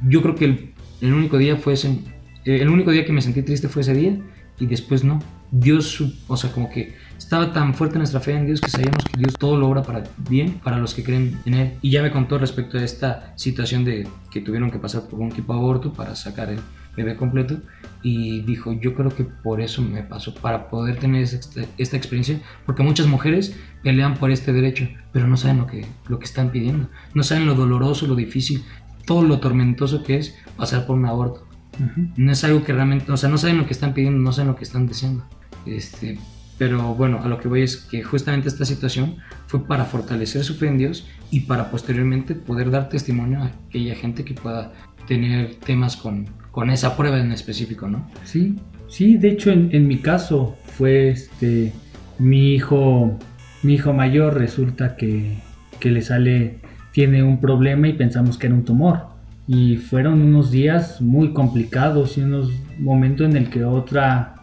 yo 0.07 0.21
creo 0.21 0.35
que 0.35 0.45
el, 0.45 0.73
el 1.01 1.13
único 1.13 1.37
día 1.37 1.57
fue 1.57 1.73
ese, 1.73 1.99
el 2.45 2.69
único 2.69 2.91
día 2.91 3.05
que 3.05 3.11
me 3.11 3.21
sentí 3.21 3.41
triste 3.41 3.67
fue 3.67 3.81
ese 3.81 3.93
día 3.93 4.17
y 4.59 4.65
después 4.65 5.03
no. 5.03 5.19
Dios, 5.51 6.01
o 6.27 6.37
sea, 6.37 6.51
como 6.53 6.69
que 6.69 6.95
estaba 7.17 7.51
tan 7.51 7.73
fuerte 7.73 7.97
nuestra 7.97 8.21
fe 8.21 8.33
en 8.33 8.45
Dios 8.45 8.61
que 8.61 8.69
sabíamos 8.69 9.03
que 9.03 9.17
Dios 9.17 9.33
todo 9.37 9.57
lo 9.57 9.67
obra 9.67 9.83
para 9.83 10.03
bien 10.29 10.61
para 10.63 10.77
los 10.77 10.93
que 10.93 11.03
creen 11.03 11.37
en 11.45 11.53
Él. 11.55 11.73
Y 11.81 11.91
ya 11.91 12.01
me 12.01 12.11
contó 12.11 12.37
respecto 12.37 12.77
a 12.77 12.83
esta 12.83 13.33
situación 13.35 13.83
de 13.83 14.07
que 14.29 14.39
tuvieron 14.39 14.71
que 14.71 14.79
pasar 14.79 15.09
por 15.09 15.19
un 15.19 15.29
tipo 15.29 15.51
de 15.53 15.59
aborto 15.59 15.91
para 15.91 16.15
sacar 16.15 16.49
el 16.49 16.59
bebé 16.95 17.15
completo 17.15 17.57
y 18.03 18.41
dijo, 18.41 18.73
yo 18.73 18.95
creo 18.95 19.15
que 19.15 19.23
por 19.23 19.61
eso 19.61 19.81
me 19.81 20.03
pasó, 20.03 20.33
para 20.33 20.69
poder 20.69 20.97
tener 20.97 21.21
esta, 21.21 21.61
esta 21.77 21.97
experiencia, 21.97 22.39
porque 22.65 22.83
muchas 22.83 23.07
mujeres 23.07 23.55
pelean 23.83 24.15
por 24.15 24.31
este 24.31 24.53
derecho, 24.53 24.87
pero 25.11 25.27
no 25.27 25.37
saben 25.37 25.59
lo 25.59 25.67
que, 25.67 25.85
lo 26.07 26.19
que 26.19 26.25
están 26.25 26.51
pidiendo, 26.51 26.89
no 27.13 27.23
saben 27.23 27.45
lo 27.45 27.55
doloroso, 27.55 28.07
lo 28.07 28.15
difícil, 28.15 28.63
todo 29.05 29.23
lo 29.23 29.39
tormentoso 29.39 30.03
que 30.03 30.17
es 30.17 30.35
pasar 30.57 30.85
por 30.85 30.97
un 30.97 31.05
aborto. 31.05 31.47
Ujú. 31.79 32.09
No 32.17 32.31
es 32.31 32.43
algo 32.43 32.63
que 32.63 32.73
realmente, 32.73 33.11
o 33.11 33.17
sea, 33.17 33.29
no 33.29 33.37
saben 33.37 33.57
lo 33.57 33.65
que 33.65 33.73
están 33.73 33.93
pidiendo, 33.93 34.19
no 34.19 34.31
saben 34.31 34.49
lo 34.49 34.55
que 34.55 34.63
están 34.63 34.87
deseando. 34.87 35.25
Este, 35.65 36.19
pero 36.57 36.93
bueno, 36.95 37.21
a 37.23 37.27
lo 37.27 37.39
que 37.39 37.47
voy 37.47 37.63
es 37.63 37.77
que 37.77 38.03
justamente 38.03 38.47
esta 38.47 38.65
situación 38.65 39.17
fue 39.47 39.65
para 39.65 39.85
fortalecer 39.85 40.43
su 40.43 40.55
fe 40.55 40.67
en 40.67 40.77
Dios 40.77 41.07
y 41.31 41.41
para 41.41 41.71
posteriormente 41.71 42.35
poder 42.35 42.69
dar 42.71 42.89
testimonio 42.89 43.41
a 43.41 43.51
aquella 43.67 43.95
gente 43.95 44.23
que 44.23 44.33
pueda 44.33 44.71
tener 45.07 45.55
temas 45.55 45.97
con, 45.97 46.27
con 46.51 46.69
esa 46.69 46.97
prueba 46.97 47.19
en 47.19 47.31
específico, 47.31 47.87
¿no? 47.87 48.07
Sí, 48.23 48.55
sí, 48.87 49.17
de 49.17 49.29
hecho 49.29 49.51
en, 49.51 49.87
mi 49.87 49.97
caso 49.97 50.57
fue 50.77 51.09
este 51.09 51.73
mi 52.19 52.53
hijo, 52.53 53.17
mi 53.63 53.75
hijo 53.75 53.93
mayor 53.93 54.37
resulta 54.37 54.95
que, 54.95 55.37
que 55.79 55.89
le 55.89 56.01
sale, 56.01 56.59
tiene 56.91 57.23
un 57.23 57.39
problema 57.39 57.87
y 57.87 57.93
pensamos 57.93 58.37
que 58.37 58.47
era 58.47 58.55
un 58.55 58.65
tumor. 58.65 59.11
Y 59.47 59.77
fueron 59.77 60.21
unos 60.21 60.51
días 60.51 61.01
muy 61.01 61.33
complicados 61.33 62.17
y 62.17 62.21
unos 62.21 62.51
momentos 62.77 63.27
en 63.27 63.35
el 63.35 63.49
que 63.49 63.65
otra, 63.65 64.35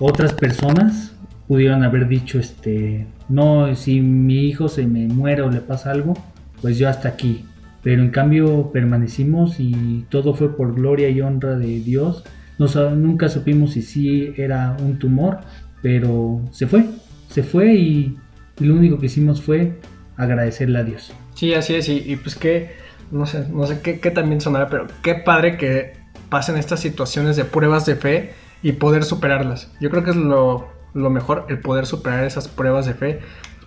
otras 0.00 0.32
personas 0.32 1.14
pudieron 1.48 1.82
haber 1.82 2.08
dicho, 2.08 2.38
este, 2.38 3.06
no, 3.28 3.74
si 3.74 4.00
mi 4.00 4.46
hijo 4.46 4.68
se 4.68 4.86
me 4.86 5.06
muere 5.08 5.42
o 5.42 5.50
le 5.50 5.60
pasa 5.60 5.90
algo, 5.90 6.14
pues 6.62 6.78
yo 6.78 6.88
hasta 6.88 7.08
aquí. 7.08 7.44
Pero 7.86 8.02
en 8.02 8.10
cambio 8.10 8.72
permanecimos 8.72 9.60
y 9.60 10.06
todo 10.08 10.34
fue 10.34 10.56
por 10.56 10.74
gloria 10.74 11.08
y 11.08 11.20
honra 11.20 11.56
de 11.56 11.78
Dios. 11.78 12.24
Sab- 12.58 12.96
nunca 12.96 13.28
supimos 13.28 13.74
si 13.74 13.82
sí 13.82 14.32
era 14.36 14.76
un 14.80 14.98
tumor, 14.98 15.38
pero 15.82 16.40
se 16.50 16.66
fue, 16.66 16.84
se 17.28 17.44
fue 17.44 17.74
y, 17.74 18.16
lo 18.58 18.74
único 18.74 18.98
que 18.98 19.06
hicimos 19.06 19.40
fue 19.40 19.78
agradecerle 20.16 20.80
a 20.80 20.82
Dios. 20.82 21.12
Sí, 21.36 21.54
así 21.54 21.76
es, 21.76 21.88
y, 21.88 22.16
pues 22.16 22.34
que, 22.34 22.72
no 23.12 23.24
sé, 23.24 23.46
no 23.50 23.64
sé 23.68 23.78
qué, 23.82 24.00
qué 24.00 24.10
también 24.10 24.40
sonará, 24.40 24.68
pero 24.68 24.88
qué 25.04 25.14
padre 25.14 25.56
que 25.56 25.92
pasen 26.28 26.56
estas 26.56 26.80
situaciones 26.80 27.36
de 27.36 27.44
pruebas 27.44 27.86
de 27.86 27.94
fe 27.94 28.32
y 28.64 28.72
poder 28.72 29.04
superarlas. 29.04 29.72
Yo 29.80 29.90
creo 29.90 30.02
que 30.02 30.10
es 30.10 30.16
lo, 30.16 30.66
lo 30.92 31.10
mejor, 31.10 31.46
el 31.50 31.60
poder 31.60 31.86
superar 31.86 32.24
esas 32.24 32.48
pruebas 32.48 32.86
de 32.86 32.94
fe, 32.94 33.20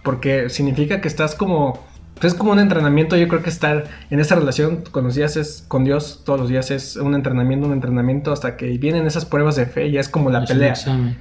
porque 0.04 0.50
significa 0.50 1.00
que 1.00 1.08
estás 1.08 1.36
como, 1.36 1.88
pues 2.20 2.34
es 2.34 2.40
como 2.40 2.52
un 2.52 2.60
entrenamiento, 2.60 3.16
yo 3.16 3.28
creo 3.28 3.42
que 3.42 3.50
estar 3.50 3.86
en 4.10 4.20
esa 4.20 4.36
relación 4.36 4.84
con 4.92 5.04
los 5.06 5.16
días 5.16 5.38
es, 5.38 5.64
con 5.68 5.84
Dios 5.86 6.22
todos 6.26 6.40
los 6.40 6.50
días 6.50 6.70
es 6.72 6.96
un 6.98 7.16
entrenamiento, 7.16 7.66
un 7.68 7.74
entrenamiento 7.74 8.32
hasta 8.34 8.58
que 8.58 8.78
vienen 8.78 9.06
esas 9.08 9.26
pruebas 9.26 9.56
de 9.56 9.66
fe, 9.66 9.90
ya 9.92 10.00
es 10.02 10.10
como 10.10 10.30
la 10.30 10.44
Es 10.44 10.50
pelea. 10.50 10.74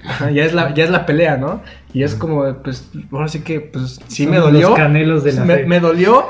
Ajá, 0.06 0.30
ya 0.30 0.44
es 0.44 0.52
la, 0.54 0.74
ya 0.74 0.84
es 0.84 0.90
la 0.90 1.06
pelea, 1.06 1.36
¿no? 1.36 1.60
Y 1.92 2.02
es 2.02 2.14
como, 2.14 2.52
pues, 2.62 2.90
ahora 3.12 3.28
sí 3.28 3.40
que, 3.40 3.60
pues, 3.60 4.00
sí 4.08 4.24
Son 4.24 4.32
me 4.32 4.38
dolió. 4.38 4.70
Los 4.70 4.78
canelos 4.78 5.24
de 5.24 5.32
la 5.34 5.44
me, 5.44 5.54
fe. 5.58 5.66
me 5.66 5.80
dolió, 5.80 6.24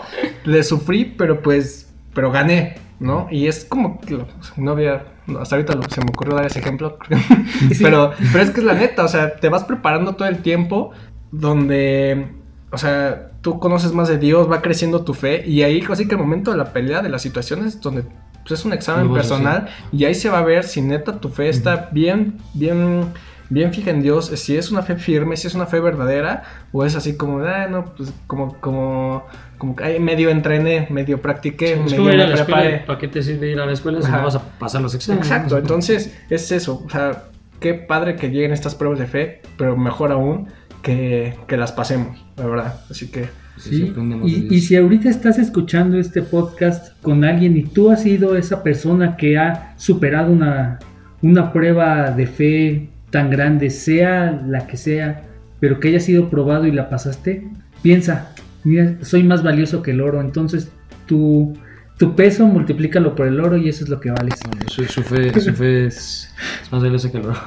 le 0.45 0.63
sufrí, 0.63 1.05
pero 1.17 1.41
pues, 1.43 1.91
pero 2.15 2.31
gané, 2.31 2.77
¿no? 3.01 3.27
Y 3.31 3.47
es 3.47 3.65
como, 3.65 4.01
que 4.01 4.19
no 4.57 4.73
había, 4.73 5.05
hasta 5.41 5.57
ahorita 5.57 5.75
lo- 5.77 5.83
se 5.89 6.01
me 6.03 6.11
ocurrió 6.11 6.35
dar 6.37 6.47
ese 6.47 6.59
ejemplo, 6.59 6.99
Sí. 7.73 7.83
pero, 7.83 8.13
pero 8.33 8.45
es 8.45 8.51
que 8.51 8.61
es 8.61 8.67
la 8.67 8.75
neta, 8.75 9.05
o 9.05 9.09
sea, 9.09 9.37
te 9.37 9.49
vas 9.49 9.65
preparando 9.65 10.15
todo 10.15 10.29
el 10.29 10.39
tiempo 10.39 10.91
donde, 11.33 12.29
o 12.71 12.79
sea, 12.79 13.28
tú 13.40 13.59
conoces 13.59 13.92
más 13.92 14.09
de 14.09 14.18
Dios, 14.18 14.51
va 14.51 14.62
creciendo 14.62 15.05
tu 15.05 15.14
fe 15.14 15.44
y 15.46 15.62
ahí 15.62 15.81
casi 15.81 16.07
que 16.07 16.14
el 16.14 16.20
momento 16.20 16.51
de 16.51 16.57
la 16.57 16.72
pelea, 16.72 17.03
de 17.03 17.09
las 17.09 17.22
situaciones 17.22 17.81
donde 17.81 18.05
pues, 18.46 18.61
es 18.61 18.64
un 18.64 18.72
examen 18.72 19.12
personal 19.12 19.68
y 19.92 20.05
ahí 20.05 20.14
se 20.14 20.29
va 20.29 20.38
a 20.38 20.44
ver 20.44 20.64
si 20.64 20.83
neta 20.83 21.20
tu 21.20 21.29
fe 21.29 21.48
está 21.48 21.88
bien, 21.92 22.38
bien 22.55 23.12
bien 23.51 23.72
fija 23.72 23.90
en 23.90 24.03
Dios 24.03 24.27
si 24.27 24.57
es 24.57 24.70
una 24.70 24.83
fe 24.83 24.96
firme, 24.96 25.37
si 25.37 25.46
es 25.46 25.55
una 25.55 25.66
fe 25.66 25.81
verdadera, 25.81 26.44
o 26.72 26.85
es 26.85 26.94
así 26.96 27.16
como, 27.16 27.40
ah, 27.40 27.66
no, 27.68 27.94
pues 27.96 28.12
como, 28.27 28.55
como, 28.61 29.24
como 29.57 29.77
que 29.77 29.98
medio 30.01 30.31
entrené, 30.31 30.87
medio 30.90 31.20
practiqué, 31.20 31.77
medio 31.77 32.05
me 32.05 32.27
prepare. 32.33 32.79
¿para 32.87 32.98
qué 32.98 33.09
te 33.09 33.22
sirve 33.22 33.51
ir 33.51 33.61
a 33.61 33.66
la 33.66 33.72
escuela 33.72 34.01
si 34.01 34.09
Ajá. 34.09 34.18
no 34.18 34.24
vas 34.24 34.37
a 34.37 34.42
pasar 34.59 34.83
los 34.83 34.94
exámenes? 34.94 35.27
Exacto, 35.27 35.59
entonces 35.59 36.16
es 36.29 36.53
eso, 36.53 36.83
o 36.85 36.90
sea, 36.90 37.24
qué 37.61 37.74
padre 37.74 38.16
que 38.16 38.29
lleguen 38.29 38.53
estas 38.53 38.74
pruebas 38.74 38.98
de 38.98 39.07
fe, 39.07 39.42
pero 39.57 39.77
mejor 39.77 40.12
aún 40.12 40.48
que, 40.83 41.35
que 41.47 41.57
las 41.57 41.73
pasemos, 41.73 42.25
la 42.37 42.47
verdad. 42.47 42.81
Así 42.91 43.11
que, 43.11 43.29
Sí, 43.59 43.93
Y, 44.25 44.61
si 44.61 44.77
ahorita 44.77 45.09
estás 45.09 45.37
escuchando 45.37 45.99
este 45.99 46.23
podcast 46.23 46.93
con 47.03 47.25
alguien 47.25 47.57
y 47.57 47.64
tú 47.64 47.91
has 47.91 48.05
sido 48.05 48.37
esa 48.37 48.62
persona 48.62 49.17
que 49.17 49.37
ha 49.37 49.75
superado 49.77 50.31
una, 50.31 50.79
una 51.23 51.53
prueba 51.53 52.12
de 52.12 52.29
fe 52.29 52.88
tan 53.11 53.31
grande, 53.31 53.71
sea 53.71 54.31
la 54.47 54.69
que 54.69 54.77
sea, 54.77 55.25
pero 55.59 55.81
que 55.81 55.88
haya 55.88 55.99
sido 55.99 56.31
probado 56.31 56.69
y 56.69 56.71
la 56.71 56.88
pasaste, 56.88 57.49
piensa, 57.83 58.31
mira, 58.62 58.95
soy 59.03 59.25
más 59.25 59.43
valioso 59.43 59.83
que 59.83 59.91
el 59.91 60.03
oro, 60.03 60.21
entonces 60.21 60.71
tu, 61.07 61.53
tu 61.99 62.14
peso 62.14 62.47
multiplícalo 62.47 63.17
por 63.17 63.27
el 63.27 63.41
oro 63.41 63.57
y 63.57 63.69
eso 63.69 63.83
es 63.83 63.91
lo 63.91 63.99
que 63.99 64.12
vales. 64.12 64.35
Bueno, 64.47 64.69
su, 64.69 64.85
su 64.85 65.03
fe, 65.03 65.41
su 65.41 65.53
fe 65.53 65.87
es, 65.87 66.33
es 66.62 66.71
más 66.71 66.81
valiosa 66.81 67.11
que 67.11 67.19
el 67.19 67.27
oro. 67.27 67.41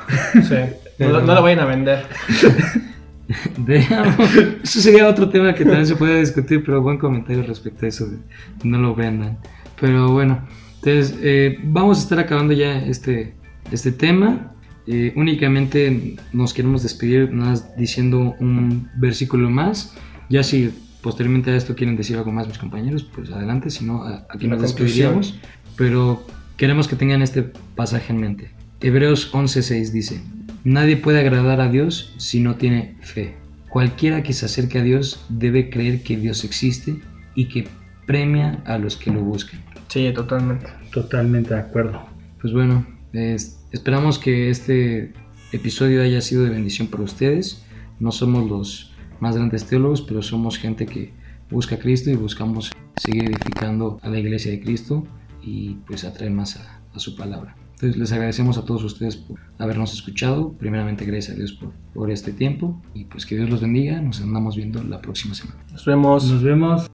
sí, 0.44 0.56
no, 1.00 1.08
lo- 1.08 1.22
no 1.22 1.36
lo 1.36 1.41
vayan 1.41 1.60
a 1.62 1.65
vender. 1.67 2.04
Eso 4.63 4.82
sería 4.82 5.08
otro 5.08 5.30
tema 5.30 5.54
que 5.54 5.63
también 5.63 5.88
se 5.88 5.96
puede 5.96 6.20
discutir, 6.20 6.63
pero 6.63 6.82
buen 6.82 6.98
comentario 6.98 7.44
respecto 7.44 7.86
a 7.86 7.89
eso. 7.89 8.08
de 8.08 8.17
no 8.63 8.78
lo 8.78 8.96
vendan. 8.96 9.38
Pero 9.80 10.12
bueno, 10.12 10.48
entonces 10.76 11.17
eh, 11.22 11.60
vamos 11.63 12.00
a 12.00 12.02
estar 12.02 12.20
acabando 12.20 12.54
ya 12.54 12.78
este, 12.80 13.34
este 13.72 13.91
tema. 13.91 14.54
Eh, 14.88 15.13
únicamente 15.15 16.15
nos 16.34 16.54
queremos 16.54 16.84
despedir 16.84 17.32
más 17.32 17.76
diciendo 17.78 18.36
un 18.39 18.89
versículo 18.96 19.50
más. 19.50 19.96
Ya 20.30 20.44
si 20.44 20.74
posteriormente 21.02 21.52
a 21.52 21.56
esto 21.56 21.76
quieren 21.76 21.96
decir 21.96 22.17
algo 22.17 22.32
más 22.32 22.48
mis 22.48 22.58
compañeros, 22.58 23.04
pues 23.04 23.32
adelante, 23.32 23.70
si 23.70 23.86
no, 23.86 24.04
aquí 24.30 24.48
nos 24.48 24.62
despediríamos. 24.62 25.39
Pero 25.76 26.26
queremos 26.58 26.88
que 26.88 26.96
tengan 26.96 27.22
este 27.22 27.44
pasaje 27.76 28.13
en 28.13 28.20
mente. 28.20 28.52
Hebreos 28.82 29.32
11:6 29.34 29.91
dice, 29.91 30.22
Nadie 30.63 30.97
puede 30.97 31.19
agradar 31.19 31.60
a 31.62 31.69
Dios 31.69 32.13
si 32.17 32.39
no 32.39 32.56
tiene 32.56 32.95
fe. 33.02 33.36
Cualquiera 33.69 34.21
que 34.21 34.34
se 34.34 34.45
acerque 34.45 34.80
a 34.80 34.84
Dios 34.84 35.26
debe 35.30 35.69
creer 35.69 36.04
que 36.04 36.17
Dios 36.17 36.43
existe 36.43 37.00
y 37.36 37.45
que 37.45 37.67
premia 38.06 38.62
a 38.65 38.78
los 38.78 38.97
que 38.97 39.12
lo 39.12 39.21
buscan. 39.21 39.62
Sí, 39.88 40.12
totalmente. 40.13 40.67
Totalmente 40.91 41.54
de 41.54 41.60
acuerdo. 41.62 42.06
Pues 42.41 42.54
bueno, 42.54 42.86
es- 43.13 43.60
esperamos 43.71 44.19
que 44.19 44.50
este 44.50 45.13
episodio 45.52 46.02
haya 46.04 46.21
sido 46.21 46.43
de 46.43 46.50
bendición 46.50 46.88
para 46.89 47.04
ustedes. 47.04 47.63
No 48.00 48.12
somos 48.12 48.50
los 48.50 48.93
más 49.19 49.36
grandes 49.36 49.65
teólogos, 49.65 50.02
pero 50.02 50.21
somos 50.21 50.58
gente 50.58 50.86
que 50.86 51.13
busca 51.50 51.76
a 51.76 51.80
Cristo 51.80 52.10
y 52.10 52.15
buscamos 52.15 52.71
seguir 52.97 53.26
edificando 53.26 54.00
a 54.02 54.10
la 54.10 54.19
iglesia 54.19 54.52
de 54.52 54.60
Cristo 54.62 55.06
y 55.41 55.76
pues 55.88 56.04
atraer 56.04 56.32
más 56.32 56.58
a, 56.58 56.82
a 56.93 57.00
su 57.00 57.15
palabra. 57.15 57.56
Entonces 57.82 58.00
les 58.00 58.12
agradecemos 58.12 58.60
a 58.60 58.65
todos 58.65 58.84
ustedes 58.84 59.17
por 59.17 59.39
habernos 59.58 59.91
escuchado. 59.91 60.54
Primeramente 60.54 61.04
gracias 61.04 61.36
a 61.36 61.39
Dios 61.39 61.54
por, 61.54 61.72
por 61.96 62.12
este 62.12 62.32
tiempo 62.32 62.80
y 62.94 63.06
pues 63.06 63.26
que 63.26 63.36
Dios 63.36 63.50
los 63.50 63.62
bendiga. 63.62 64.00
Nos 64.00 64.22
andamos 64.22 64.56
viendo 64.56 64.84
la 64.84 65.02
próxima 65.02 65.34
semana. 65.34 65.60
Nos 65.72 65.84
vemos. 65.84 66.32
Nos 66.32 66.44
vemos. 66.44 66.91